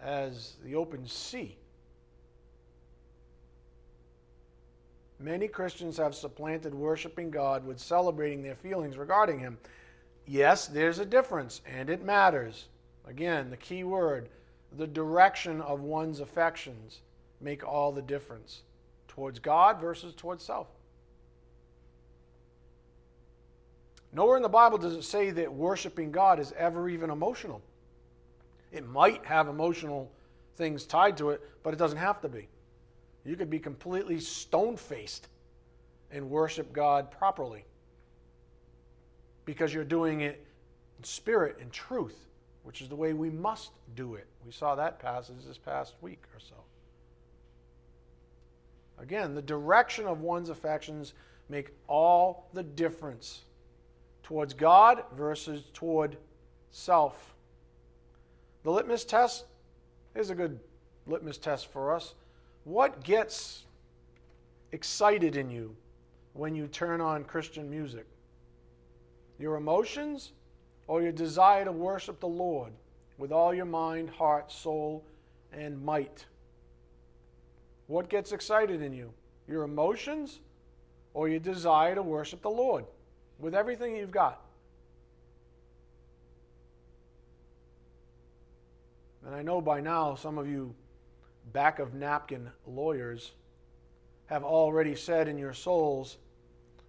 [0.00, 1.56] as the open sea.
[5.20, 9.58] Many Christians have supplanted worshiping God with celebrating their feelings regarding Him.
[10.28, 12.66] Yes, there's a difference, and it matters.
[13.06, 14.28] Again, the key word
[14.76, 17.00] the direction of one's affections
[17.40, 18.60] make all the difference
[19.08, 20.66] towards God versus towards self.
[24.12, 27.62] Nowhere in the Bible does it say that worshiping God is ever even emotional.
[28.70, 30.10] It might have emotional
[30.56, 32.48] things tied to it, but it doesn't have to be.
[33.24, 35.28] You could be completely stone faced
[36.10, 37.64] and worship God properly
[39.48, 40.44] because you're doing it
[40.98, 42.28] in spirit and truth,
[42.64, 44.26] which is the way we must do it.
[44.44, 46.54] We saw that passage this past week or so.
[48.98, 51.14] Again, the direction of one's affections
[51.48, 53.40] make all the difference
[54.22, 56.18] towards God versus toward
[56.70, 57.34] self.
[58.64, 59.46] The litmus test
[60.14, 60.60] is a good
[61.06, 62.12] litmus test for us.
[62.64, 63.64] What gets
[64.72, 65.74] excited in you
[66.34, 68.04] when you turn on Christian music?
[69.38, 70.32] Your emotions,
[70.86, 72.72] or your desire to worship the Lord
[73.18, 75.04] with all your mind, heart, soul,
[75.52, 76.26] and might?
[77.86, 79.12] What gets excited in you?
[79.46, 80.40] Your emotions
[81.14, 82.84] or your desire to worship the Lord
[83.38, 84.40] with everything you've got?
[89.24, 90.74] And I know by now some of you
[91.52, 93.32] back of napkin lawyers
[94.26, 96.18] have already said in your souls,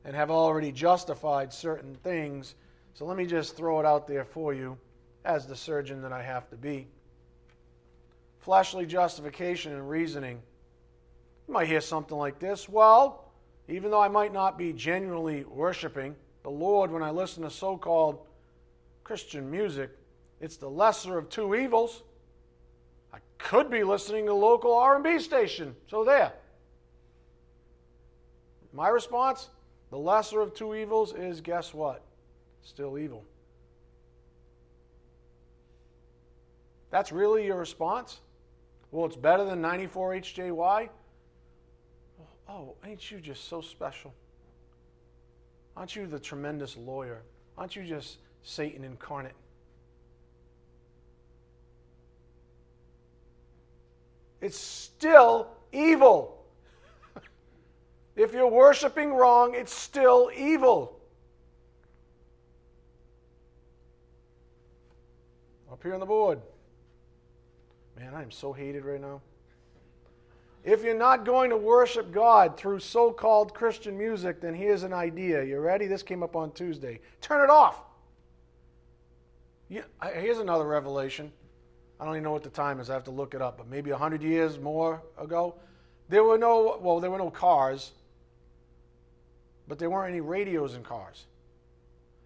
[0.05, 2.55] and have already justified certain things.
[2.93, 4.77] So let me just throw it out there for you
[5.25, 6.87] as the surgeon that I have to be.
[8.39, 10.41] Fleshly justification and reasoning.
[11.47, 13.25] You might hear something like this Well,
[13.67, 17.77] even though I might not be genuinely worshiping the Lord when I listen to so
[17.77, 18.25] called
[19.03, 19.91] Christian music,
[20.39, 22.03] it's the lesser of two evils.
[23.13, 25.75] I could be listening to a local R&B station.
[25.89, 26.31] So there.
[28.71, 29.49] My response,
[29.89, 32.03] the lesser of two evils is guess what?
[32.63, 33.23] Still evil.
[36.91, 38.19] That's really your response?
[38.91, 40.89] Well, it's better than 94 HJY?
[42.47, 44.13] Oh, ain't you just so special?
[45.77, 47.21] Aren't you the tremendous lawyer?
[47.57, 49.35] Aren't you just Satan incarnate?
[54.41, 56.38] It's still evil.
[58.19, 60.99] If you're worshiping wrong, it's still evil.
[65.71, 66.41] Up here on the board.
[67.97, 69.21] Man, I am so hated right now.
[70.65, 74.91] If you're not going to worship God through so called Christian music, then here's an
[74.91, 75.41] idea.
[75.41, 75.87] You ready?
[75.87, 76.99] This came up on Tuesday.
[77.21, 77.83] Turn it off.
[79.69, 81.31] here's another revelation.
[82.01, 82.89] I don't even know what the time is.
[82.89, 83.59] I have to look it up.
[83.59, 85.55] But maybe 100 years more ago,
[86.09, 87.93] there were no, well, there were no cars
[89.69, 91.27] but there weren't any radios in cars.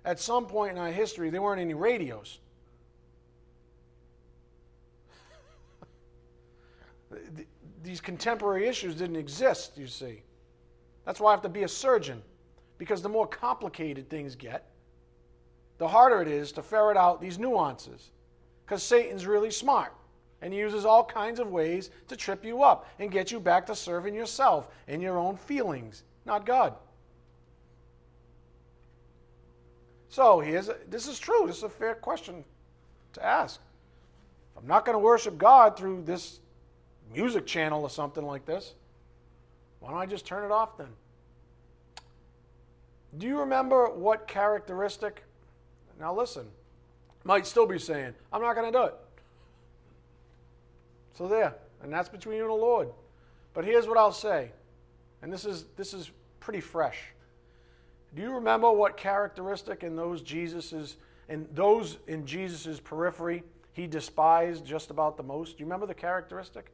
[0.05, 2.39] At some point in our history, there weren't any radios.
[7.83, 10.23] These contemporary issues didn't exist, you see.
[11.05, 12.23] That's why I have to be a surgeon,
[12.77, 14.69] because the more complicated things get,
[15.79, 18.11] the harder it is to ferret out these nuances.
[18.65, 19.93] Because Satan's really smart,
[20.41, 23.65] and he uses all kinds of ways to trip you up and get you back
[23.65, 26.75] to serving yourself and your own feelings, not God.
[30.13, 31.45] So here's a, this is true.
[31.47, 32.43] This is a fair question
[33.13, 33.59] to ask.
[34.51, 36.39] If I'm not going to worship God through this
[37.11, 38.75] music channel or something like this,
[39.79, 40.89] why don't I just turn it off then?
[43.17, 45.23] Do you remember what characteristic?
[45.99, 46.45] Now listen,
[47.23, 48.95] might still be saying, I'm not going to do it.
[51.17, 52.89] So there, and that's between you and the Lord.
[53.55, 54.51] But here's what I'll say,
[55.23, 56.99] and this is this is pretty fresh.
[58.15, 60.97] Do you remember what characteristic in those Jesus's
[61.29, 65.57] in those in Jesus's periphery he despised just about the most?
[65.57, 66.71] Do you remember the characteristic?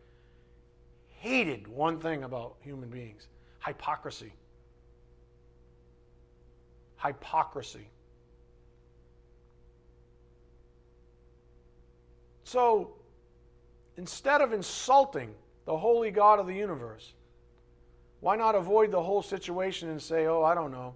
[1.08, 3.28] Hated one thing about human beings
[3.66, 4.34] hypocrisy.
[6.98, 7.90] Hypocrisy.
[12.44, 12.94] So
[13.98, 15.34] instead of insulting
[15.66, 17.14] the holy God of the universe,
[18.22, 20.96] why not avoid the whole situation and say, oh, I don't know,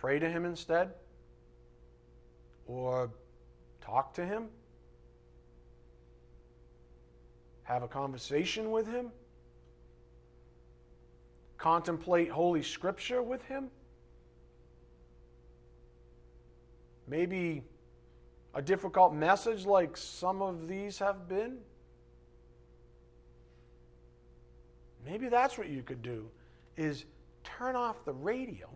[0.00, 0.90] pray to him instead?
[2.66, 3.10] Or
[3.80, 4.48] talk to him?
[7.64, 9.10] Have a conversation with him?
[11.56, 13.70] Contemplate Holy Scripture with him?
[17.08, 17.64] Maybe
[18.54, 21.58] a difficult message like some of these have been?
[25.04, 26.26] Maybe that's what you could do
[26.76, 27.04] is
[27.42, 28.68] turn off the radio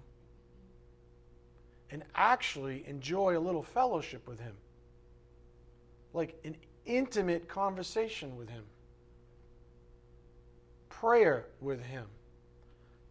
[1.93, 4.55] and actually enjoy a little fellowship with Him.
[6.15, 8.65] Like an intimate conversation with Him,
[10.89, 12.07] prayer with Him,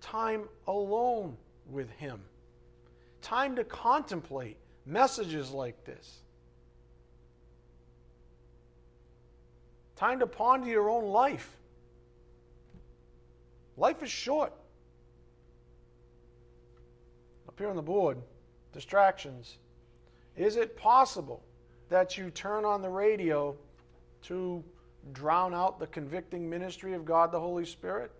[0.01, 1.37] time alone
[1.69, 2.19] with Him,
[3.21, 6.17] time to contemplate messages like this,
[9.95, 11.55] time to ponder your own life.
[13.77, 14.53] Life is short.
[17.47, 18.17] Up here on the board,
[18.73, 19.57] distractions.
[20.37, 21.41] Is it possible
[21.89, 23.55] that you turn on the radio
[24.23, 24.63] to
[25.13, 28.11] drown out the convicting ministry of God the Holy Spirit?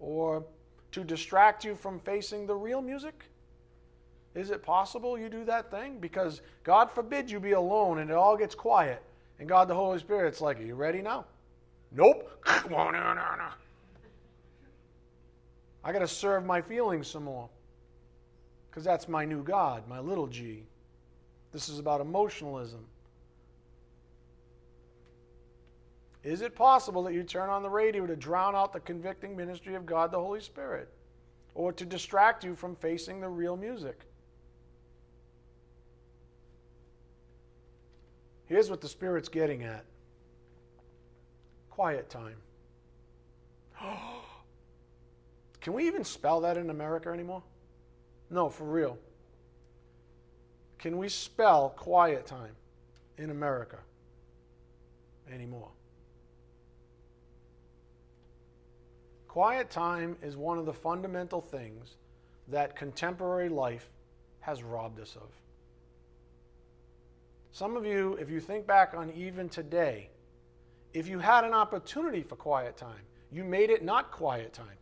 [0.00, 0.44] Or
[0.92, 3.24] to distract you from facing the real music?
[4.34, 5.98] Is it possible you do that thing?
[5.98, 9.02] Because God forbid you be alone and it all gets quiet.
[9.40, 11.24] And God the Holy Spirit's like, Are you ready now?
[11.90, 12.30] Nope.
[15.84, 17.48] I got to serve my feelings some more
[18.78, 20.62] because that's my new God, my little g.
[21.50, 22.86] This is about emotionalism.
[26.22, 29.74] Is it possible that you turn on the radio to drown out the convicting ministry
[29.74, 30.88] of God the Holy Spirit?
[31.56, 33.98] Or to distract you from facing the real music?
[38.46, 39.84] Here's what the Spirit's getting at
[41.68, 42.36] quiet time.
[45.60, 47.42] Can we even spell that in America anymore?
[48.30, 48.98] No, for real.
[50.78, 52.54] Can we spell quiet time
[53.16, 53.78] in America
[55.32, 55.70] anymore?
[59.26, 61.96] Quiet time is one of the fundamental things
[62.48, 63.88] that contemporary life
[64.40, 65.28] has robbed us of.
[67.52, 70.10] Some of you, if you think back on even today,
[70.94, 74.78] if you had an opportunity for quiet time, you made it not quiet time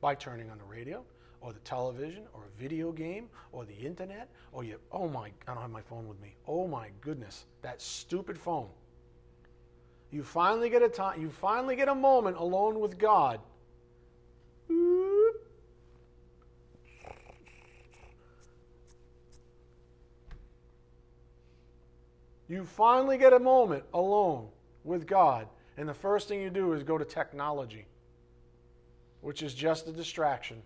[0.00, 1.02] by turning on the radio,
[1.40, 5.54] or the television or a video game or the internet or you oh my I
[5.54, 6.34] don't have my phone with me.
[6.46, 8.68] Oh my goodness, that stupid phone.
[10.10, 13.40] You finally get a time you finally get a moment alone with God.
[22.48, 24.48] You finally get a moment alone
[24.82, 25.46] with God,
[25.76, 27.84] and the first thing you do is go to technology,
[29.20, 30.62] which is just a distraction.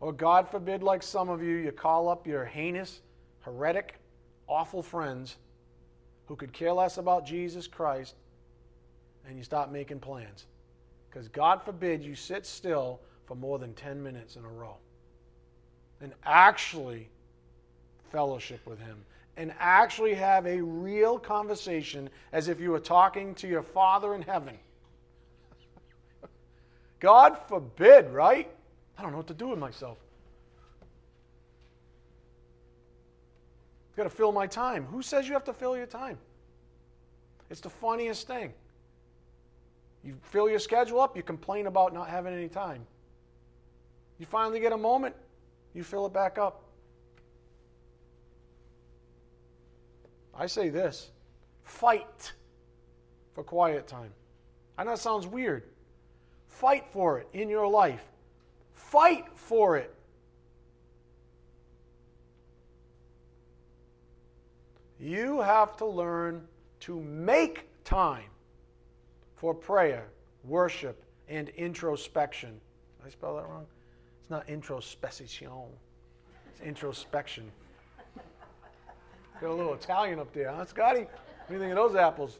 [0.00, 3.00] Or, God forbid, like some of you, you call up your heinous,
[3.40, 3.94] heretic,
[4.46, 5.36] awful friends
[6.26, 8.14] who could care less about Jesus Christ
[9.26, 10.46] and you stop making plans.
[11.08, 14.76] Because, God forbid, you sit still for more than 10 minutes in a row
[16.00, 17.08] and actually
[18.10, 19.04] fellowship with Him
[19.36, 24.22] and actually have a real conversation as if you were talking to your Father in
[24.22, 24.56] heaven.
[27.00, 28.50] God forbid, right?
[28.96, 29.98] I don't know what to do with myself.
[33.90, 34.86] I've got to fill my time.
[34.86, 36.18] Who says you have to fill your time?
[37.50, 38.52] It's the funniest thing.
[40.02, 42.86] You fill your schedule up, you complain about not having any time.
[44.18, 45.14] You finally get a moment,
[45.72, 46.62] you fill it back up.
[50.36, 51.10] I say this
[51.62, 52.32] fight
[53.34, 54.12] for quiet time.
[54.76, 55.64] I know it sounds weird.
[56.48, 58.04] Fight for it in your life.
[58.74, 59.94] Fight for it.
[65.00, 66.46] You have to learn
[66.80, 68.30] to make time
[69.36, 70.06] for prayer,
[70.44, 72.60] worship, and introspection.
[72.98, 73.66] Did I spell that wrong?
[74.20, 77.50] It's not introspection, it's introspection.
[79.40, 81.00] Got a little Italian up there, huh, Scotty?
[81.00, 82.38] What do you think of those apples?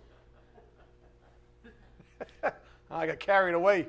[2.91, 3.89] I got carried away.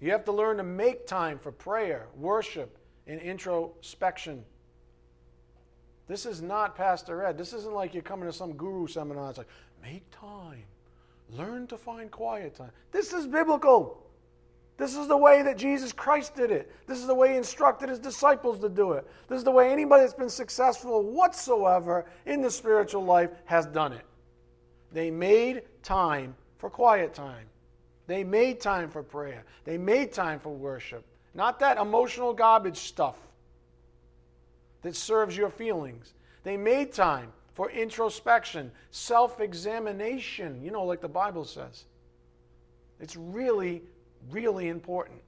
[0.00, 4.44] You have to learn to make time for prayer, worship, and introspection.
[6.06, 7.36] This is not Pastor Ed.
[7.36, 9.28] This isn't like you're coming to some guru seminar.
[9.28, 9.48] It's like,
[9.82, 10.64] make time.
[11.30, 12.70] Learn to find quiet time.
[12.92, 14.04] This is biblical.
[14.78, 16.72] This is the way that Jesus Christ did it.
[16.86, 19.06] This is the way he instructed his disciples to do it.
[19.28, 23.92] This is the way anybody that's been successful whatsoever in the spiritual life has done
[23.92, 24.04] it.
[24.92, 27.46] They made time for quiet time.
[28.08, 29.44] They made time for prayer.
[29.64, 31.04] They made time for worship.
[31.34, 33.16] Not that emotional garbage stuff
[34.82, 36.14] that serves your feelings.
[36.42, 41.84] They made time for introspection, self examination, you know, like the Bible says.
[42.98, 43.82] It's really,
[44.30, 45.20] really important.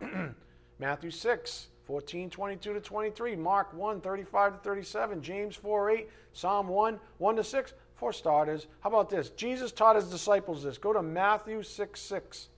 [0.78, 6.68] Matthew 6, 14, 22 to 23, Mark 1, 35 to 37, James 4, 8, Psalm
[6.68, 7.74] 1, 1 to 6.
[7.96, 9.30] For starters, how about this?
[9.30, 10.78] Jesus taught his disciples this.
[10.78, 12.48] Go to Matthew 6, 6.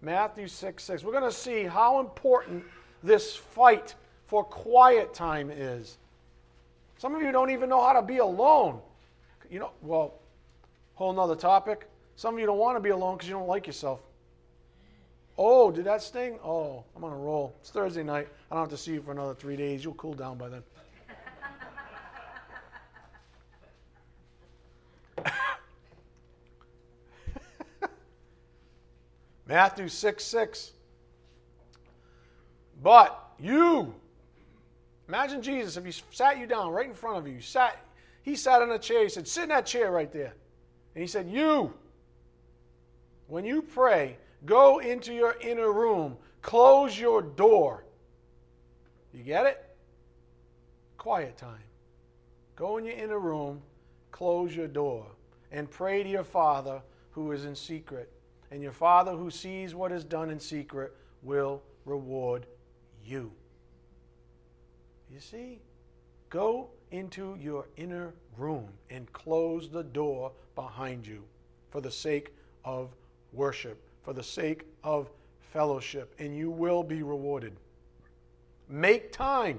[0.00, 1.04] Matthew 6, 6.
[1.04, 2.64] We're going to see how important
[3.02, 3.94] this fight
[4.26, 5.98] for quiet time is.
[6.98, 8.80] Some of you don't even know how to be alone.
[9.50, 10.14] You know, well,
[10.94, 11.88] whole nother topic.
[12.16, 14.00] Some of you don't want to be alone because you don't like yourself.
[15.38, 16.40] Oh, did that sting?
[16.44, 17.54] Oh, I'm on a roll.
[17.60, 18.26] It's Thursday night.
[18.50, 19.84] I don't have to see you for another three days.
[19.84, 20.64] You'll cool down by then.
[29.48, 30.72] Matthew 6 6.
[32.80, 33.94] But you,
[35.08, 37.40] Imagine Jesus if he sat you down right in front of you.
[37.40, 37.78] sat,
[38.22, 39.02] he sat in a chair.
[39.02, 40.34] He said, Sit in that chair right there.
[40.94, 41.72] And he said, You,
[43.26, 47.84] when you pray, go into your inner room, close your door.
[49.14, 49.64] You get it?
[50.98, 51.62] Quiet time.
[52.54, 53.62] Go in your inner room,
[54.12, 55.06] close your door,
[55.50, 56.82] and pray to your Father
[57.12, 58.12] who is in secret.
[58.50, 62.46] And your Father who sees what is done in secret will reward
[63.04, 63.30] you.
[65.12, 65.60] You see?
[66.30, 71.22] Go into your inner room and close the door behind you
[71.70, 72.34] for the sake
[72.64, 72.90] of
[73.32, 75.10] worship, for the sake of
[75.52, 77.54] fellowship, and you will be rewarded.
[78.68, 79.58] Make time.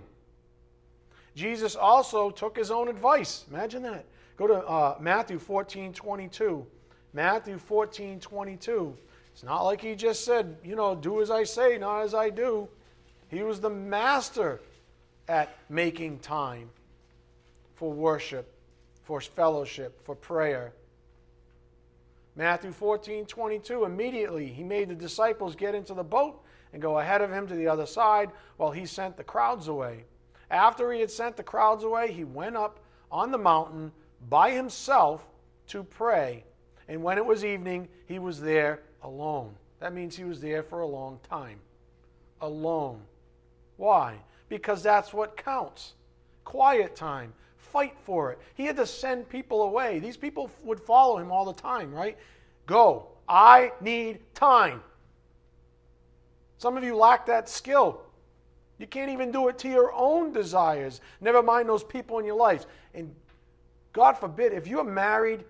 [1.36, 3.46] Jesus also took his own advice.
[3.50, 4.06] Imagine that.
[4.38, 6.66] Go to uh, Matthew 14 22.
[7.14, 8.96] Matthew 14 22.
[9.34, 12.30] It's not like he just said, you know, do as I say, not as I
[12.30, 12.68] do.
[13.30, 14.60] He was the master
[15.28, 16.70] at making time
[17.76, 18.52] for worship,
[19.04, 20.74] for fellowship, for prayer.
[22.36, 26.44] Matthew 14, 22, immediately he made the disciples get into the boat
[26.74, 30.04] and go ahead of him to the other side while he sent the crowds away.
[30.52, 32.80] After he had sent the crowds away, he went up
[33.12, 33.92] on the mountain
[34.30, 35.26] by himself
[35.68, 36.44] to pray.
[36.90, 39.54] And when it was evening, he was there alone.
[39.80, 41.60] That means he was there for a long time.
[42.42, 43.00] Alone.
[43.78, 44.20] Why?
[44.50, 45.94] because that's what counts.
[46.44, 47.34] Quiet time.
[47.58, 48.40] Fight for it.
[48.56, 50.00] He had to send people away.
[50.00, 52.18] These people would follow him all the time, right?
[52.66, 53.08] Go.
[53.28, 54.82] I need time.
[56.58, 58.02] Some of you lack that skill.
[58.80, 62.38] You can't even do it to your own desires, never mind those people in your
[62.38, 62.66] life.
[62.94, 63.14] And
[63.94, 65.44] God forbid, if you're married,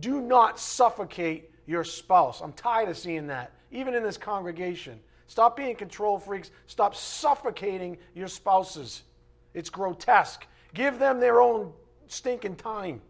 [0.00, 2.40] do not suffocate your spouse.
[2.40, 5.00] I'm tired of seeing that, even in this congregation.
[5.26, 6.50] Stop being control freaks.
[6.66, 9.02] Stop suffocating your spouses.
[9.54, 10.46] It's grotesque.
[10.74, 11.72] Give them their own
[12.06, 13.00] stinking time.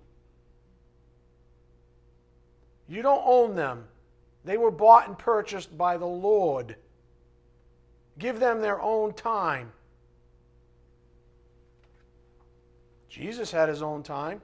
[2.88, 3.84] You don't own them,
[4.44, 6.76] they were bought and purchased by the Lord.
[8.18, 9.72] Give them their own time.
[13.08, 14.40] Jesus had his own time.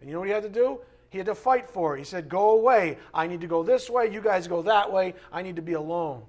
[0.00, 0.80] And you know what he had to do?
[1.10, 1.98] He had to fight for it.
[1.98, 2.98] He said, Go away.
[3.14, 4.12] I need to go this way.
[4.12, 5.14] You guys go that way.
[5.32, 6.22] I need to be alone.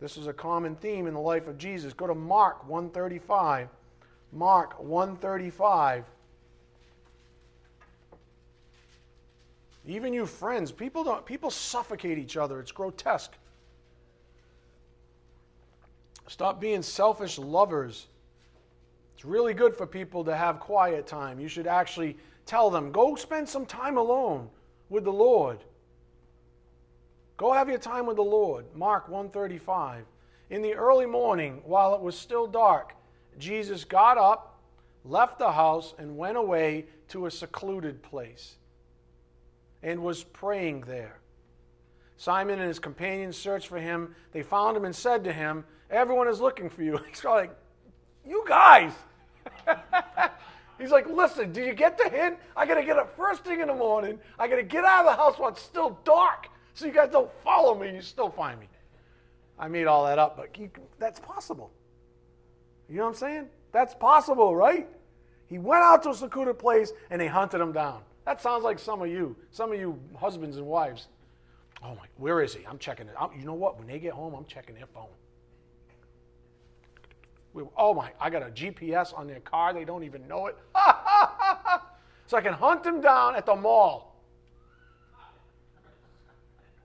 [0.00, 1.92] This is a common theme in the life of Jesus.
[1.92, 3.68] Go to Mark 135.
[4.32, 6.04] Mark 135.
[9.84, 12.60] Even you friends, people don't people suffocate each other.
[12.60, 13.32] It's grotesque.
[16.28, 18.06] Stop being selfish lovers.
[19.22, 21.38] It's really good for people to have quiet time.
[21.38, 24.48] You should actually tell them, go spend some time alone
[24.88, 25.60] with the Lord.
[27.36, 28.64] Go have your time with the Lord.
[28.74, 30.06] Mark 135.
[30.50, 32.96] In the early morning, while it was still dark,
[33.38, 34.60] Jesus got up,
[35.04, 38.56] left the house, and went away to a secluded place
[39.84, 41.20] and was praying there.
[42.16, 44.16] Simon and his companions searched for him.
[44.32, 46.98] They found him and said to him, Everyone is looking for you.
[47.08, 47.56] He's like,
[48.26, 48.90] You guys.
[50.78, 52.38] He's like, Listen, do you get the hint?
[52.56, 54.18] I got to get up first thing in the morning.
[54.38, 57.10] I got to get out of the house while it's still dark so you guys
[57.10, 58.68] don't follow me and you still find me.
[59.58, 61.70] I made all that up, but you, that's possible.
[62.88, 63.48] You know what I'm saying?
[63.72, 64.88] That's possible, right?
[65.46, 68.02] He went out to a secluded place and they hunted him down.
[68.24, 71.08] That sounds like some of you, some of you husbands and wives.
[71.84, 72.64] Oh my, where is he?
[72.66, 73.14] I'm checking it.
[73.38, 73.78] You know what?
[73.78, 75.08] When they get home, I'm checking their phone.
[77.54, 79.72] We, oh my, I got a GPS on their car.
[79.72, 80.56] They don't even know it.
[82.26, 84.16] so I can hunt them down at the mall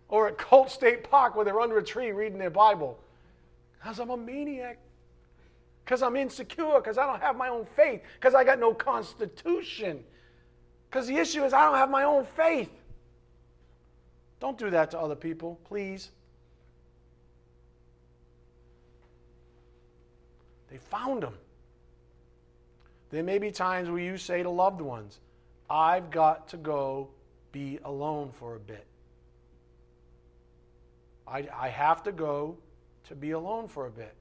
[0.10, 3.00] or at Colt State Park where they're under a tree reading their Bible.
[3.78, 4.80] Because I'm a maniac.
[5.84, 6.76] Because I'm insecure.
[6.76, 8.02] Because I don't have my own faith.
[8.16, 10.04] Because I got no constitution.
[10.90, 12.72] Because the issue is I don't have my own faith.
[14.40, 16.12] Don't do that to other people, please.
[20.78, 21.34] Found them.
[23.10, 25.20] There may be times where you say to loved ones,
[25.70, 27.10] I've got to go
[27.52, 28.86] be alone for a bit.
[31.28, 32.58] I, I have to go
[33.06, 34.14] to be alone for a bit.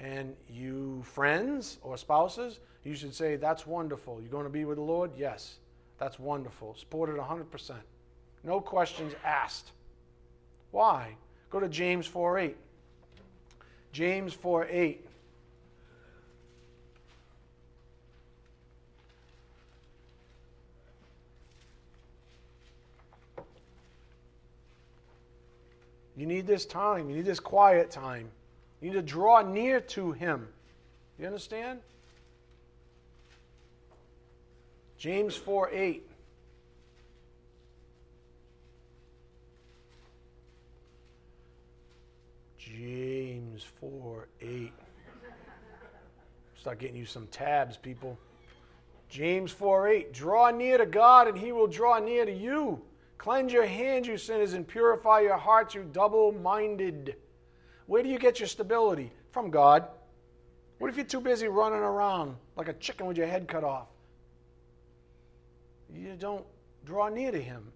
[0.00, 4.20] And you, friends or spouses, you should say, That's wonderful.
[4.20, 5.12] You're going to be with the Lord?
[5.16, 5.58] Yes.
[5.98, 6.74] That's wonderful.
[6.74, 7.74] Support it 100%.
[8.42, 9.70] No questions asked.
[10.70, 11.16] Why?
[11.50, 12.56] Go to James 4 8.
[13.94, 15.06] James 4 8.
[26.16, 27.08] You need this time.
[27.08, 28.28] You need this quiet time.
[28.80, 30.48] You need to draw near to Him.
[31.16, 31.78] You understand?
[34.98, 36.02] James 4 8.
[42.76, 44.72] James 4 8.
[46.56, 48.18] Start getting you some tabs, people.
[49.08, 50.12] James 4 8.
[50.12, 52.80] Draw near to God, and He will draw near to you.
[53.18, 57.16] Cleanse your hands, you sinners, and purify your hearts, you double minded.
[57.86, 59.12] Where do you get your stability?
[59.30, 59.86] From God.
[60.78, 63.88] What if you're too busy running around like a chicken with your head cut off?
[65.92, 66.44] You don't
[66.84, 67.72] draw near to Him.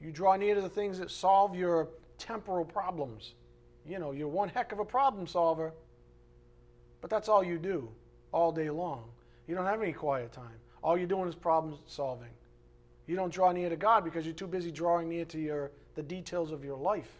[0.00, 1.88] You draw near to the things that solve your
[2.18, 3.34] temporal problems.
[3.86, 5.72] You know, you're one heck of a problem solver,
[7.00, 7.88] but that's all you do
[8.32, 9.04] all day long.
[9.46, 10.56] You don't have any quiet time.
[10.82, 12.30] All you're doing is problem solving.
[13.06, 16.02] You don't draw near to God because you're too busy drawing near to your, the
[16.02, 17.10] details of your life.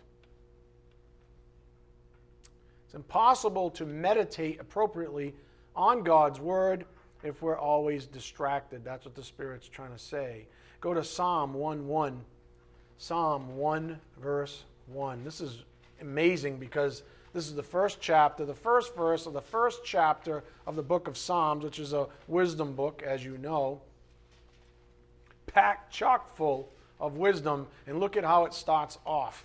[2.86, 5.34] It's impossible to meditate appropriately
[5.76, 6.86] on God's Word
[7.22, 8.84] if we're always distracted.
[8.84, 10.46] That's what the Spirit's trying to say.
[10.80, 12.20] Go to Psalm 1 1.
[12.98, 15.24] Psalm 1, verse 1.
[15.24, 15.64] This is
[16.01, 20.76] amazing because this is the first chapter, the first verse of the first chapter of
[20.76, 23.80] the book of Psalms, which is a wisdom book, as you know
[25.55, 26.68] packed chock full
[27.01, 27.66] of wisdom.
[27.86, 29.45] And look at how it starts off.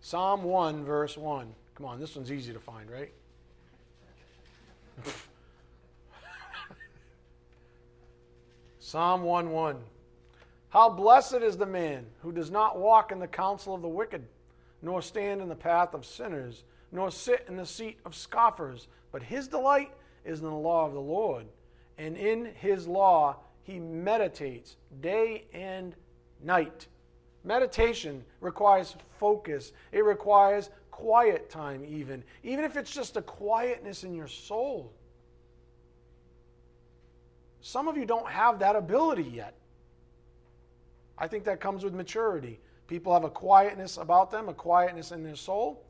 [0.00, 1.52] Psalm 1, verse 1.
[1.74, 3.12] Come on, this one's easy to find, right?
[8.78, 9.76] Psalm 1 1.
[10.68, 14.24] How blessed is the man who does not walk in the counsel of the wicked,
[14.84, 16.62] nor stand in the path of sinners,
[16.92, 19.90] nor sit in the seat of scoffers, but his delight
[20.24, 21.46] is in the law of the Lord,
[21.96, 25.96] and in his law he meditates day and
[26.42, 26.86] night.
[27.44, 34.14] Meditation requires focus, it requires quiet time, even, even if it's just a quietness in
[34.14, 34.92] your soul.
[37.62, 39.54] Some of you don't have that ability yet.
[41.16, 42.60] I think that comes with maturity.
[42.86, 45.84] People have a quietness about them, a quietness in their soul,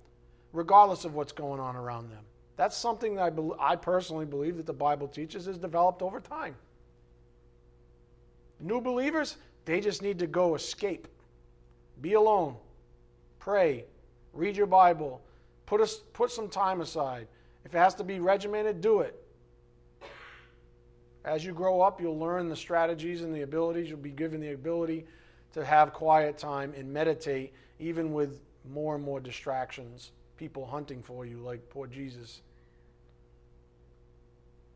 [0.52, 2.24] regardless of what's going on around them.
[2.56, 6.20] That's something that I, be- I personally believe that the Bible teaches is developed over
[6.20, 6.54] time.
[8.60, 11.08] New believers, they just need to go escape,
[12.00, 12.56] be alone,
[13.40, 13.84] pray,
[14.34, 15.22] Read your Bible.
[15.66, 17.28] Put, a, put some time aside.
[17.64, 19.20] If it has to be regimented, do it.
[21.24, 23.88] As you grow up, you'll learn the strategies and the abilities.
[23.88, 25.06] You'll be given the ability
[25.54, 31.24] to have quiet time and meditate, even with more and more distractions, people hunting for
[31.24, 32.42] you, like poor Jesus.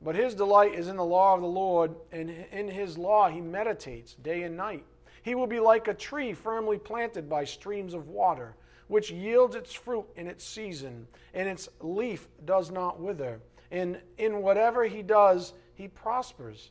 [0.00, 3.40] But his delight is in the law of the Lord, and in his law he
[3.40, 4.84] meditates day and night.
[5.22, 8.54] He will be like a tree firmly planted by streams of water,
[8.86, 13.40] which yields its fruit in its season, and its leaf does not wither.
[13.72, 16.70] And in whatever he does, he prospers.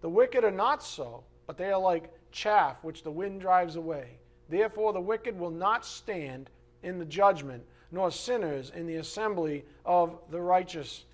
[0.00, 4.18] The wicked are not so, but they are like chaff which the wind drives away.
[4.48, 6.50] Therefore, the wicked will not stand
[6.82, 11.04] in the judgment, nor sinners in the assembly of the righteous.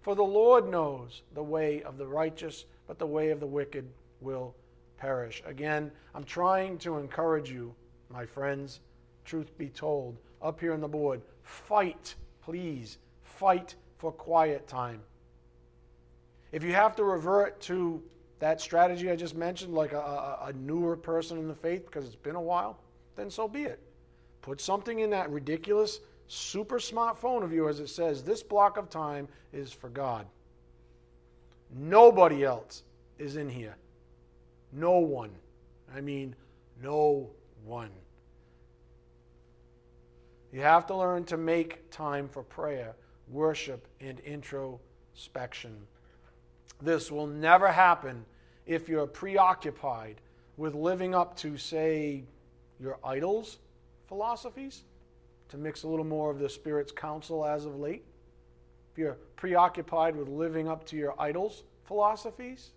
[0.00, 3.86] For the Lord knows the way of the righteous, but the way of the wicked
[4.20, 4.54] will
[4.96, 5.42] perish.
[5.46, 7.74] Again, I'm trying to encourage you,
[8.08, 8.80] my friends,
[9.24, 15.00] truth be told, up here on the board, fight, please, fight for quiet time.
[16.52, 18.02] If you have to revert to
[18.40, 22.16] that strategy I just mentioned, like a, a, newer person in the faith because it's
[22.16, 22.78] been a while,
[23.14, 23.78] then so be it.
[24.40, 29.28] Put something in that ridiculous, super smartphone of yours that says this block of time
[29.52, 30.26] is for God.
[31.70, 32.82] Nobody else
[33.18, 33.76] is in here.
[34.72, 35.30] No one.
[35.94, 36.34] I mean,
[36.82, 37.28] no
[37.64, 37.90] one.
[40.50, 42.96] You have to learn to make time for prayer,
[43.28, 45.76] worship, and introspection.
[46.80, 48.24] This will never happen
[48.66, 50.20] if you're preoccupied
[50.56, 52.24] with living up to, say,
[52.78, 53.58] your idols'
[54.08, 54.82] philosophies,
[55.48, 58.04] to mix a little more of the Spirit's counsel as of late.
[58.92, 62.70] If you're preoccupied with living up to your idols' philosophies,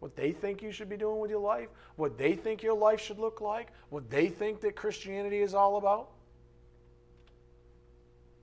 [0.00, 3.00] what they think you should be doing with your life, what they think your life
[3.00, 6.10] should look like, what they think that Christianity is all about.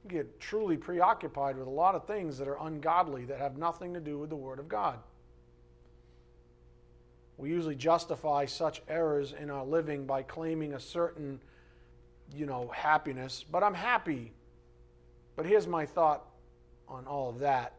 [0.03, 3.93] You get truly preoccupied with a lot of things that are ungodly that have nothing
[3.93, 4.99] to do with the Word of God.
[7.39, 11.39] We usually justify such errors in our living by claiming a certain,
[12.35, 13.45] you know, happiness.
[13.49, 14.33] But I'm happy.
[15.37, 16.25] But here's my thought
[16.89, 17.73] on all of that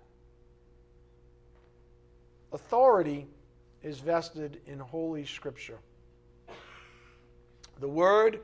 [2.53, 3.27] authority
[3.83, 5.79] is vested in Holy Scripture.
[7.81, 8.41] The Word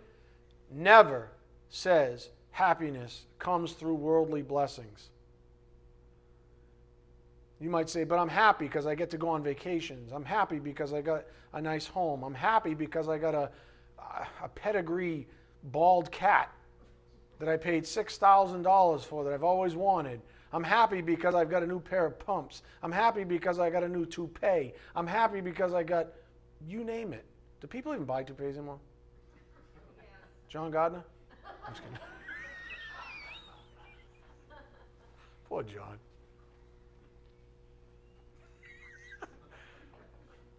[0.71, 1.31] never
[1.71, 5.11] says happiness comes through worldly blessings.
[7.61, 10.13] You might say, but I'm happy because I get to go on vacations.
[10.13, 12.23] I'm happy because I got a nice home.
[12.23, 13.51] I'm happy because I got a,
[14.43, 15.27] a pedigree
[15.65, 16.53] bald cat
[17.39, 20.21] that I paid $6,000 for that I've always wanted.
[20.53, 22.63] I'm happy because I've got a new pair of pumps.
[22.83, 24.73] I'm happy because I got a new toupee.
[24.95, 26.09] I'm happy because I got,
[26.67, 27.25] you name it.
[27.61, 28.79] Do people even buy toupees anymore?
[30.49, 31.03] John Gardner?
[31.67, 31.99] I'm just kidding.
[35.49, 35.99] Poor John.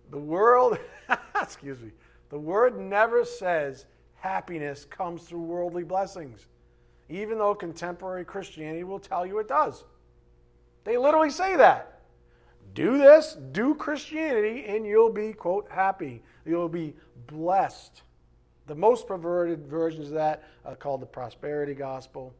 [0.10, 0.78] The world,
[1.42, 1.92] excuse me,
[2.30, 3.86] the word never says
[4.16, 6.48] happiness comes through worldly blessings,
[7.10, 9.84] even though contemporary Christianity will tell you it does.
[10.84, 12.02] They literally say that.
[12.74, 16.22] Do this, do Christianity, and you'll be, quote, happy.
[16.46, 16.96] You'll be
[17.28, 18.04] blessed.
[18.68, 22.36] The most perverted versions of that are called the prosperity gospel,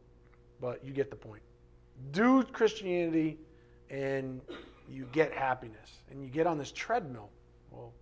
[0.60, 1.42] but you get the point.
[2.12, 3.38] Do Christianity,
[3.90, 4.40] and
[4.88, 6.02] you get happiness.
[6.10, 7.30] And you get on this treadmill
[7.70, 7.92] well,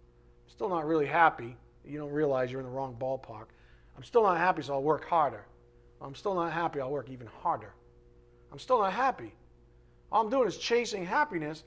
[0.44, 1.56] I'm still not really happy.
[1.84, 3.46] You don't realize you're in the wrong ballpark.
[3.96, 5.44] I'm still not happy, so I'll work harder.
[6.00, 7.72] I'm still not happy, I'll work even harder.
[8.52, 9.32] I'm still not happy.
[10.12, 11.64] All I'm doing is chasing happiness,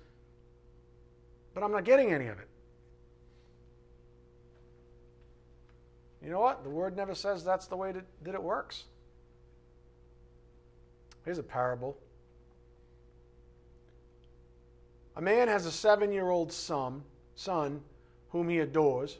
[1.53, 2.47] but I'm not getting any of it.
[6.23, 6.63] You know what?
[6.63, 8.83] The word never says that's the way that, that it works.
[11.25, 11.97] Here's a parable.
[15.15, 17.03] A man has a seven year old son
[17.39, 17.81] son
[18.31, 19.17] whom he adores.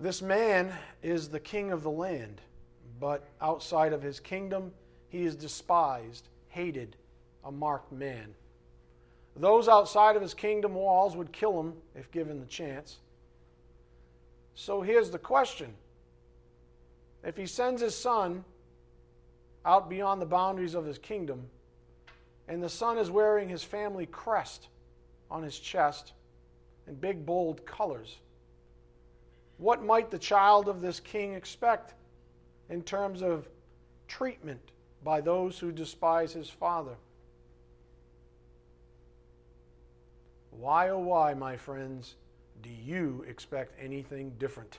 [0.00, 2.40] This man is the king of the land,
[2.98, 4.72] but outside of his kingdom,
[5.08, 6.96] he is despised, hated,
[7.44, 8.34] a marked man.
[9.36, 12.98] Those outside of his kingdom walls would kill him if given the chance.
[14.56, 15.72] So here's the question
[17.22, 18.44] if he sends his son
[19.64, 21.48] out beyond the boundaries of his kingdom,
[22.48, 24.66] and the son is wearing his family crest
[25.30, 26.12] on his chest,
[26.86, 28.16] in big, bold colors.
[29.58, 31.94] What might the child of this king expect
[32.68, 33.48] in terms of
[34.08, 34.72] treatment
[35.04, 36.96] by those who despise his father?
[40.50, 42.16] Why, oh, why, my friends,
[42.62, 44.78] do you expect anything different?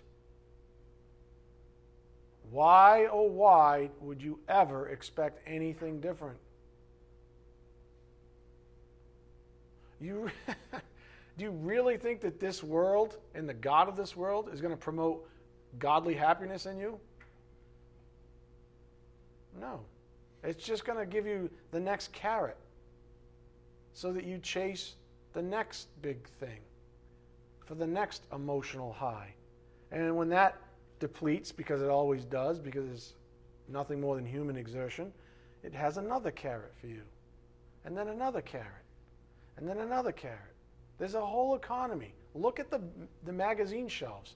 [2.51, 6.37] Why, oh, why would you ever expect anything different?
[10.01, 10.29] You,
[11.41, 14.73] do you really think that this world and the God of this world is going
[14.75, 15.27] to promote
[15.79, 16.99] godly happiness in you?
[19.59, 19.79] No.
[20.43, 22.57] It's just going to give you the next carrot
[23.91, 24.93] so that you chase
[25.33, 26.59] the next big thing
[27.65, 29.33] for the next emotional high.
[29.91, 30.61] And when that
[30.99, 33.13] depletes, because it always does, because it's
[33.67, 35.11] nothing more than human exertion,
[35.63, 37.01] it has another carrot for you.
[37.83, 38.85] And then another carrot.
[39.57, 40.50] And then another carrot.
[41.01, 42.13] There's a whole economy.
[42.35, 42.79] Look at the,
[43.25, 44.35] the magazine shelves.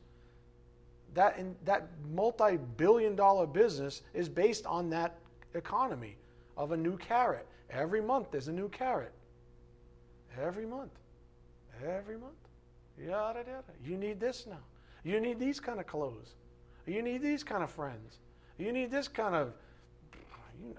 [1.13, 5.20] That, that multi billion dollar business is based on that
[5.53, 6.18] economy
[6.57, 7.45] of a new carrot.
[7.70, 9.11] Every month there's a new carrot.
[10.41, 10.89] Every month.
[11.86, 12.34] Every month.
[12.99, 13.63] Yada yada.
[13.86, 14.63] You need this now.
[15.03, 16.34] You need these kind of clothes.
[16.88, 18.18] You need these kind of friends.
[18.57, 19.53] You need this kind of,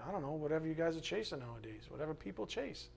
[0.05, 2.89] I don't know, whatever you guys are chasing nowadays, whatever people chase.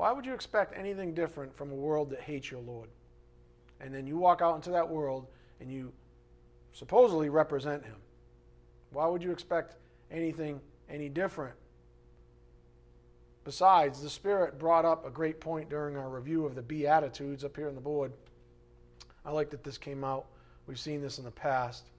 [0.00, 2.88] Why would you expect anything different from a world that hates your Lord?
[3.82, 5.26] And then you walk out into that world
[5.60, 5.92] and you
[6.72, 7.96] supposedly represent him.
[8.92, 9.76] Why would you expect
[10.10, 11.54] anything any different?
[13.44, 17.54] Besides, the Spirit brought up a great point during our review of the Beatitudes up
[17.54, 18.10] here on the board.
[19.26, 20.28] I like that this came out.
[20.66, 21.90] We've seen this in the past.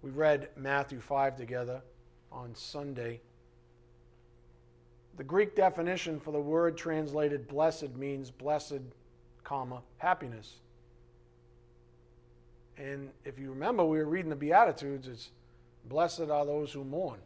[0.00, 1.82] We read Matthew 5 together
[2.32, 3.20] on Sunday.
[5.20, 8.80] The Greek definition for the word translated blessed means blessed,
[9.44, 10.54] comma, happiness.
[12.78, 15.28] And if you remember, we were reading the Beatitudes, it's
[15.90, 17.18] blessed are those who mourn.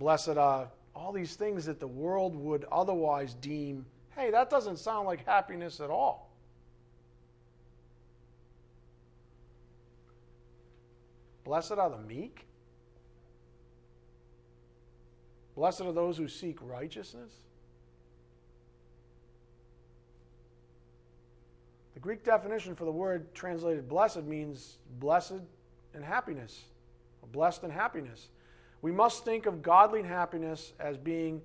[0.00, 3.86] blessed are all these things that the world would otherwise deem,
[4.16, 6.28] hey, that doesn't sound like happiness at all.
[11.44, 12.46] Blessed are the meek.
[15.56, 17.32] Blessed are those who seek righteousness.
[21.94, 25.40] The Greek definition for the word translated blessed means blessed
[25.94, 26.62] and happiness,
[27.32, 28.28] blessed and happiness.
[28.82, 31.40] We must think of godly happiness as being,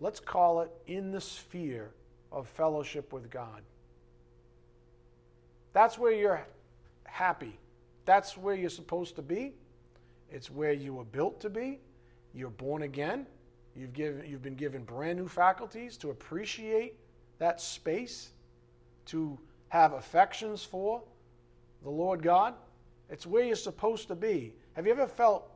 [0.00, 1.90] let's call it, in the sphere
[2.32, 3.62] of fellowship with God.
[5.72, 6.44] That's where you're
[7.04, 7.56] happy.
[8.04, 9.54] That's where you're supposed to be.
[10.28, 11.78] It's where you were built to be.
[12.34, 13.26] You're born again.
[13.74, 16.94] You've, given, you've been given brand new faculties to appreciate
[17.38, 18.30] that space
[19.06, 21.02] to have affections for
[21.82, 22.54] the Lord God.
[23.08, 24.52] It's where you're supposed to be.
[24.74, 25.50] Have you ever felt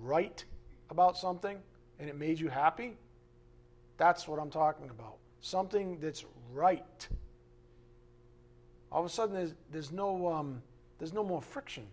[0.00, 0.44] right
[0.90, 1.58] about something
[1.98, 2.96] and it made you happy?
[3.96, 5.16] That's what I'm talking about.
[5.40, 7.08] Something that's right.
[8.90, 10.62] All of a sudden, there's, there's, no, um,
[10.98, 11.86] there's no more friction.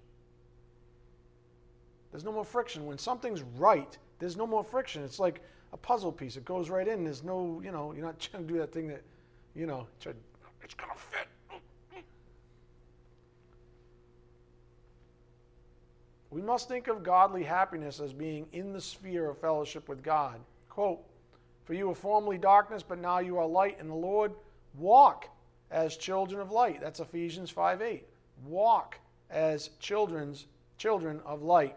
[2.16, 2.86] There's no more friction.
[2.86, 5.04] When something's right, there's no more friction.
[5.04, 5.42] It's like
[5.74, 6.38] a puzzle piece.
[6.38, 7.04] It goes right in.
[7.04, 9.02] There's no, you know, you're not trying to do that thing that,
[9.54, 11.28] you know, it's going to fit.
[16.30, 20.40] We must think of godly happiness as being in the sphere of fellowship with God.
[20.70, 21.02] Quote,
[21.66, 24.32] For you were formerly darkness, but now you are light in the Lord.
[24.78, 25.28] Walk
[25.70, 26.80] as children of light.
[26.80, 28.08] That's Ephesians 5 8.
[28.46, 28.98] Walk
[29.30, 30.46] as children's
[30.78, 31.76] children of light.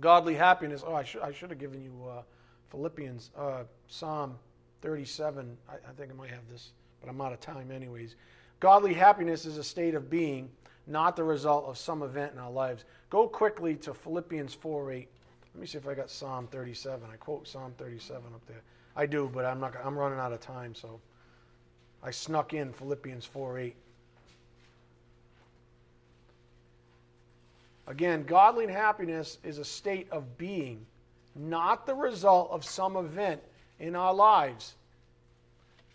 [0.00, 0.82] Godly happiness.
[0.86, 2.22] Oh, I should, I should have given you uh,
[2.70, 4.36] Philippians, uh, Psalm
[4.82, 5.56] 37.
[5.68, 6.70] I, I think I might have this
[7.04, 8.16] but I'm out of time anyways.
[8.60, 10.50] Godly happiness is a state of being,
[10.86, 12.84] not the result of some event in our lives.
[13.10, 15.08] Go quickly to Philippians 4 8.
[15.54, 17.08] Let me see if I got Psalm 37.
[17.12, 18.62] I quote Psalm 37 up there.
[18.96, 19.74] I do, but I'm not.
[19.84, 21.00] I'm running out of time, so
[22.02, 23.76] I snuck in Philippians 4 8.
[27.86, 30.86] Again, godly happiness is a state of being,
[31.34, 33.42] not the result of some event
[33.78, 34.74] in our lives.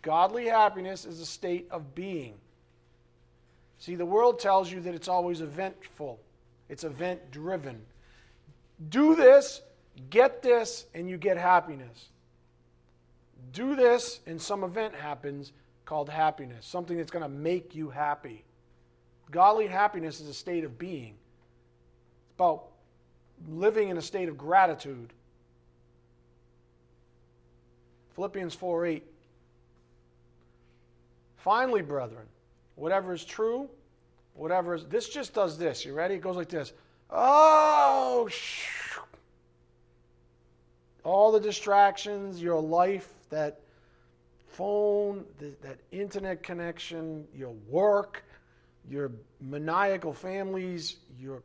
[0.01, 2.35] Godly happiness is a state of being.
[3.79, 6.19] See, the world tells you that it's always eventful,
[6.67, 7.81] it's event driven.
[8.89, 9.61] Do this,
[10.09, 12.09] get this, and you get happiness.
[13.51, 15.51] Do this, and some event happens
[15.85, 18.43] called happiness, something that's going to make you happy.
[19.31, 21.15] Godly happiness is a state of being.
[22.39, 22.67] About
[23.49, 25.11] living in a state of gratitude.
[28.15, 29.03] Philippians 4 8
[31.35, 32.25] Finally, brethren,
[32.75, 33.69] whatever is true,
[34.35, 34.85] whatever is.
[34.85, 35.83] This just does this.
[35.83, 36.15] You ready?
[36.15, 36.71] It goes like this.
[37.09, 38.29] Oh,
[41.03, 43.59] all the distractions, your life that
[44.47, 48.23] phone, the, that internet connection, your work,
[48.89, 49.11] your
[49.41, 51.43] maniacal families, your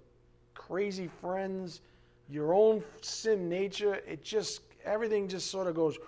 [0.66, 1.82] crazy friends,
[2.28, 5.98] your own sin nature, it just, everything just sort of goes,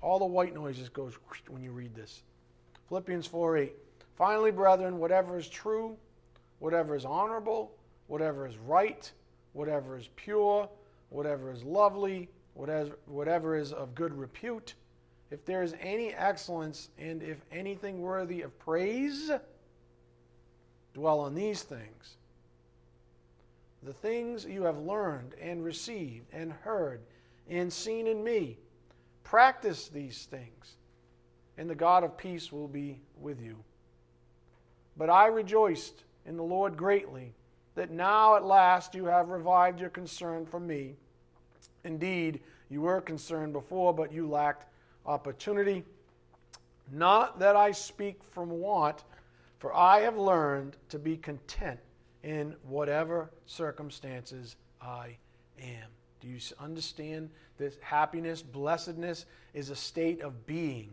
[0.00, 1.14] all the white noise just goes
[1.48, 2.22] when you read this.
[2.88, 3.72] Philippians 4 8.
[4.16, 5.96] Finally, brethren, whatever is true,
[6.60, 7.72] whatever is honorable,
[8.06, 9.10] whatever is right,
[9.52, 10.68] whatever is pure,
[11.10, 14.74] whatever is lovely, whatever, whatever is of good repute,
[15.30, 19.30] if there is any excellence and if anything worthy of praise,
[20.94, 22.16] dwell on these things.
[23.82, 27.00] The things you have learned and received and heard
[27.48, 28.58] and seen in me,
[29.24, 30.76] practice these things,
[31.56, 33.56] and the God of peace will be with you.
[34.96, 37.32] But I rejoiced in the Lord greatly
[37.74, 40.96] that now at last you have revived your concern for me.
[41.84, 44.66] Indeed, you were concerned before, but you lacked
[45.06, 45.84] opportunity.
[46.92, 49.04] Not that I speak from want,
[49.58, 51.78] for I have learned to be content
[52.22, 55.16] in whatever circumstances I
[55.60, 55.88] am.
[56.20, 60.90] Do you understand that happiness, blessedness is a state of being?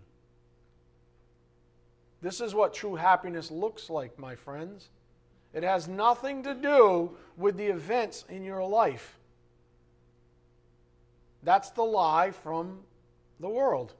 [2.22, 4.90] This is what true happiness looks like, my friends.
[5.54, 9.18] It has nothing to do with the events in your life.
[11.44, 12.80] That's the lie from
[13.40, 13.94] the world.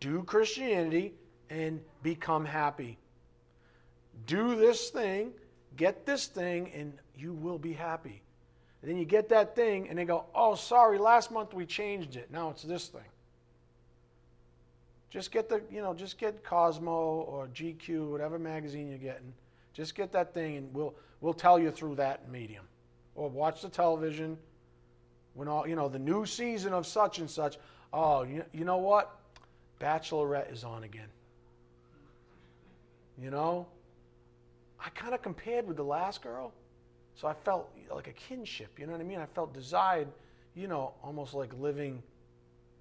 [0.00, 1.14] Do Christianity
[1.50, 2.98] and become happy.
[4.26, 5.32] Do this thing,
[5.78, 8.20] get this thing, and you will be happy.
[8.82, 12.16] And then you get that thing, and they go, Oh, sorry, last month we changed
[12.16, 12.30] it.
[12.30, 13.00] Now it's this thing.
[15.08, 19.32] Just get the, you know, just get Cosmo or GQ, whatever magazine you're getting.
[19.72, 22.64] Just get that thing, and we'll we'll tell you through that medium.
[23.14, 24.36] Or watch the television.
[25.34, 27.58] When all, you know, the new season of such and such.
[27.92, 29.16] Oh, you, you know what?
[29.80, 31.08] Bachelorette is on again.
[33.20, 33.66] You know?
[34.84, 36.52] I kind of compared with the last girl.
[37.14, 39.18] So I felt like a kinship, you know what I mean?
[39.18, 40.06] I felt desired,
[40.54, 42.00] you know, almost like living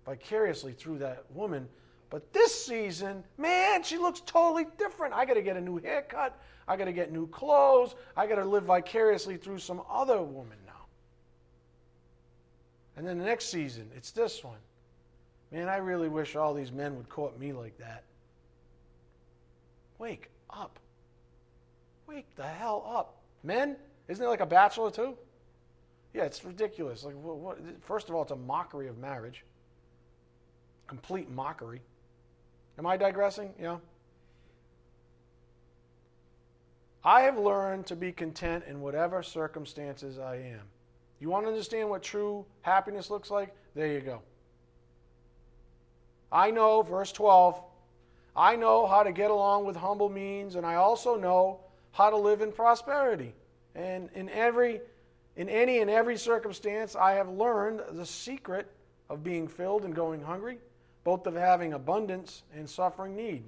[0.05, 1.67] vicariously through that woman.
[2.09, 5.13] But this season, man, she looks totally different.
[5.13, 6.39] I got to get a new haircut.
[6.67, 7.95] I got to get new clothes.
[8.15, 10.85] I got to live vicariously through some other woman now.
[12.95, 14.59] And then the next season, it's this one.
[15.51, 18.03] Man, I really wish all these men would court me like that.
[19.97, 20.79] Wake up.
[22.07, 23.17] Wake the hell up.
[23.43, 23.75] Men,
[24.07, 25.17] isn't it like a bachelor too?
[26.13, 27.03] Yeah, it's ridiculous.
[27.03, 29.43] Like, what, what, first of all, it's a mockery of marriage.
[30.87, 31.81] Complete mockery.
[32.79, 33.53] Am I digressing?
[33.59, 33.77] Yeah.
[37.03, 40.61] I have learned to be content in whatever circumstances I am.
[41.19, 43.53] You want to understand what true happiness looks like?
[43.75, 44.21] There you go.
[46.31, 47.61] I know, verse 12,
[48.35, 51.61] I know how to get along with humble means, and I also know
[51.91, 53.33] how to live in prosperity.
[53.75, 54.81] And in every
[55.35, 58.71] in any and every circumstance, I have learned the secret
[59.07, 60.57] of being filled and going hungry,
[61.03, 63.43] both of having abundance and suffering need.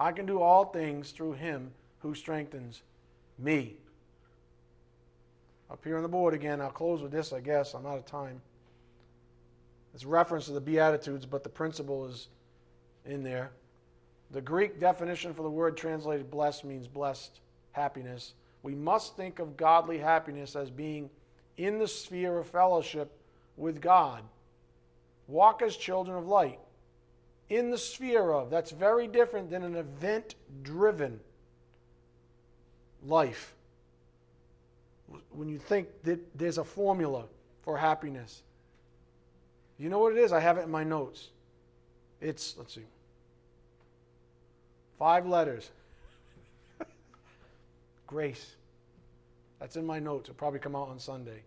[0.00, 1.70] I can do all things through him
[2.00, 2.82] who strengthens
[3.38, 3.76] me.
[5.70, 7.74] Up here on the board again, I'll close with this, I guess.
[7.74, 8.40] I'm out of time.
[9.94, 12.28] It's reference to the Beatitudes, but the principle is
[13.04, 13.50] in there.
[14.30, 17.40] The Greek definition for the word translated blessed means blessed
[17.78, 18.34] happiness.
[18.62, 21.08] We must think of godly happiness as being
[21.56, 23.12] in the sphere of fellowship
[23.56, 24.22] with God.
[25.26, 26.58] Walk as children of light.
[27.48, 28.50] In the sphere of.
[28.50, 31.20] That's very different than an event driven
[33.04, 33.54] life.
[35.30, 37.24] When you think that there's a formula
[37.62, 38.42] for happiness,
[39.78, 40.32] you know what it is?
[40.32, 41.28] I have it in my notes.
[42.20, 42.84] It's, let's see,
[44.98, 45.70] five letters.
[48.08, 48.56] Grace.
[49.60, 50.28] That's in my notes.
[50.28, 51.42] It'll probably come out on Sunday.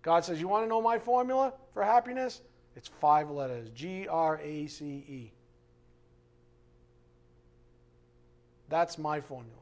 [0.00, 2.40] God says, You want to know my formula for happiness?
[2.76, 5.32] It's five letters G R A C E.
[8.68, 9.52] That's my formula.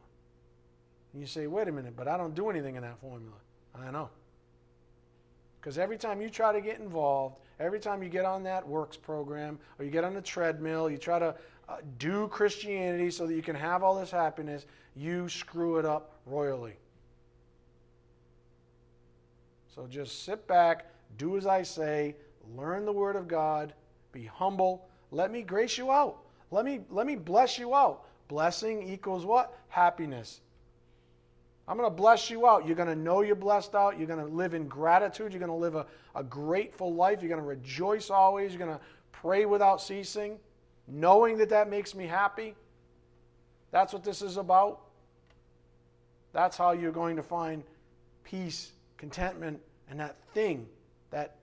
[1.12, 3.36] And you say, Wait a minute, but I don't do anything in that formula.
[3.74, 4.10] I know.
[5.60, 8.98] Because every time you try to get involved, every time you get on that works
[8.98, 11.34] program or you get on the treadmill, you try to
[11.68, 16.18] uh, do Christianity so that you can have all this happiness, you screw it up
[16.26, 16.74] royally.
[19.74, 20.86] So just sit back,
[21.18, 22.14] do as I say,
[22.56, 23.74] learn the Word of God,
[24.12, 24.88] be humble.
[25.10, 26.18] Let me grace you out.
[26.50, 28.04] Let me, let me bless you out.
[28.28, 29.58] Blessing equals what?
[29.68, 30.40] Happiness.
[31.66, 32.66] I'm going to bless you out.
[32.66, 33.98] You're going to know you're blessed out.
[33.98, 35.32] You're going to live in gratitude.
[35.32, 37.22] You're going to live a, a grateful life.
[37.22, 38.52] You're going to rejoice always.
[38.52, 40.38] You're going to pray without ceasing.
[40.88, 42.54] Knowing that that makes me happy,
[43.70, 44.80] that's what this is about.
[46.32, 47.62] That's how you're going to find
[48.24, 49.60] peace, contentment,
[49.90, 50.66] and that thing,
[51.10, 51.36] that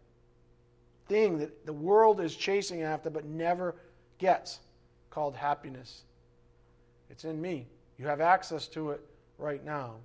[1.07, 3.75] thing that the world is chasing after but never
[4.17, 4.59] gets
[5.09, 6.03] called happiness.
[7.09, 7.67] It's in me.
[7.97, 9.01] You have access to it
[9.37, 9.95] right now.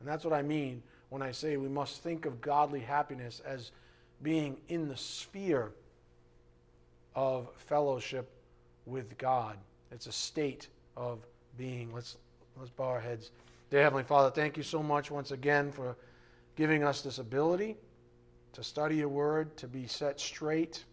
[0.00, 3.70] And that's what I mean when I say we must think of godly happiness as
[4.22, 5.72] being in the sphere
[7.14, 8.30] of fellowship
[8.86, 9.56] with God.
[9.90, 11.20] It's a state of
[11.56, 11.92] being.
[11.92, 12.16] Let's,
[12.58, 13.30] let's bow our heads.
[13.70, 15.96] Dear Heavenly Father, thank you so much once again for
[16.56, 17.76] giving us this ability
[18.52, 20.84] to study your word, to be set straight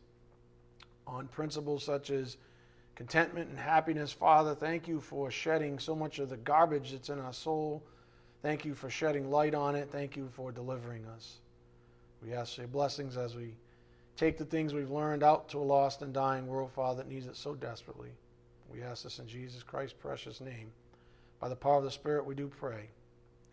[1.06, 2.38] on principles such as
[2.96, 4.12] contentment and happiness.
[4.12, 7.84] Father, thank you for shedding so much of the garbage that's in our soul.
[8.42, 9.90] Thank you for shedding light on it.
[9.92, 11.40] Thank you for delivering us.
[12.24, 13.56] We ask your blessings as we
[14.20, 17.26] take the things we've learned out to a lost and dying world, Father, that needs
[17.26, 18.10] it so desperately.
[18.72, 20.72] We ask this in Jesus Christ's precious name.
[21.40, 22.90] By the power of the Spirit, we do pray.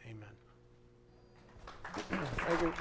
[0.04, 0.24] Amen.
[2.36, 2.74] Thank you.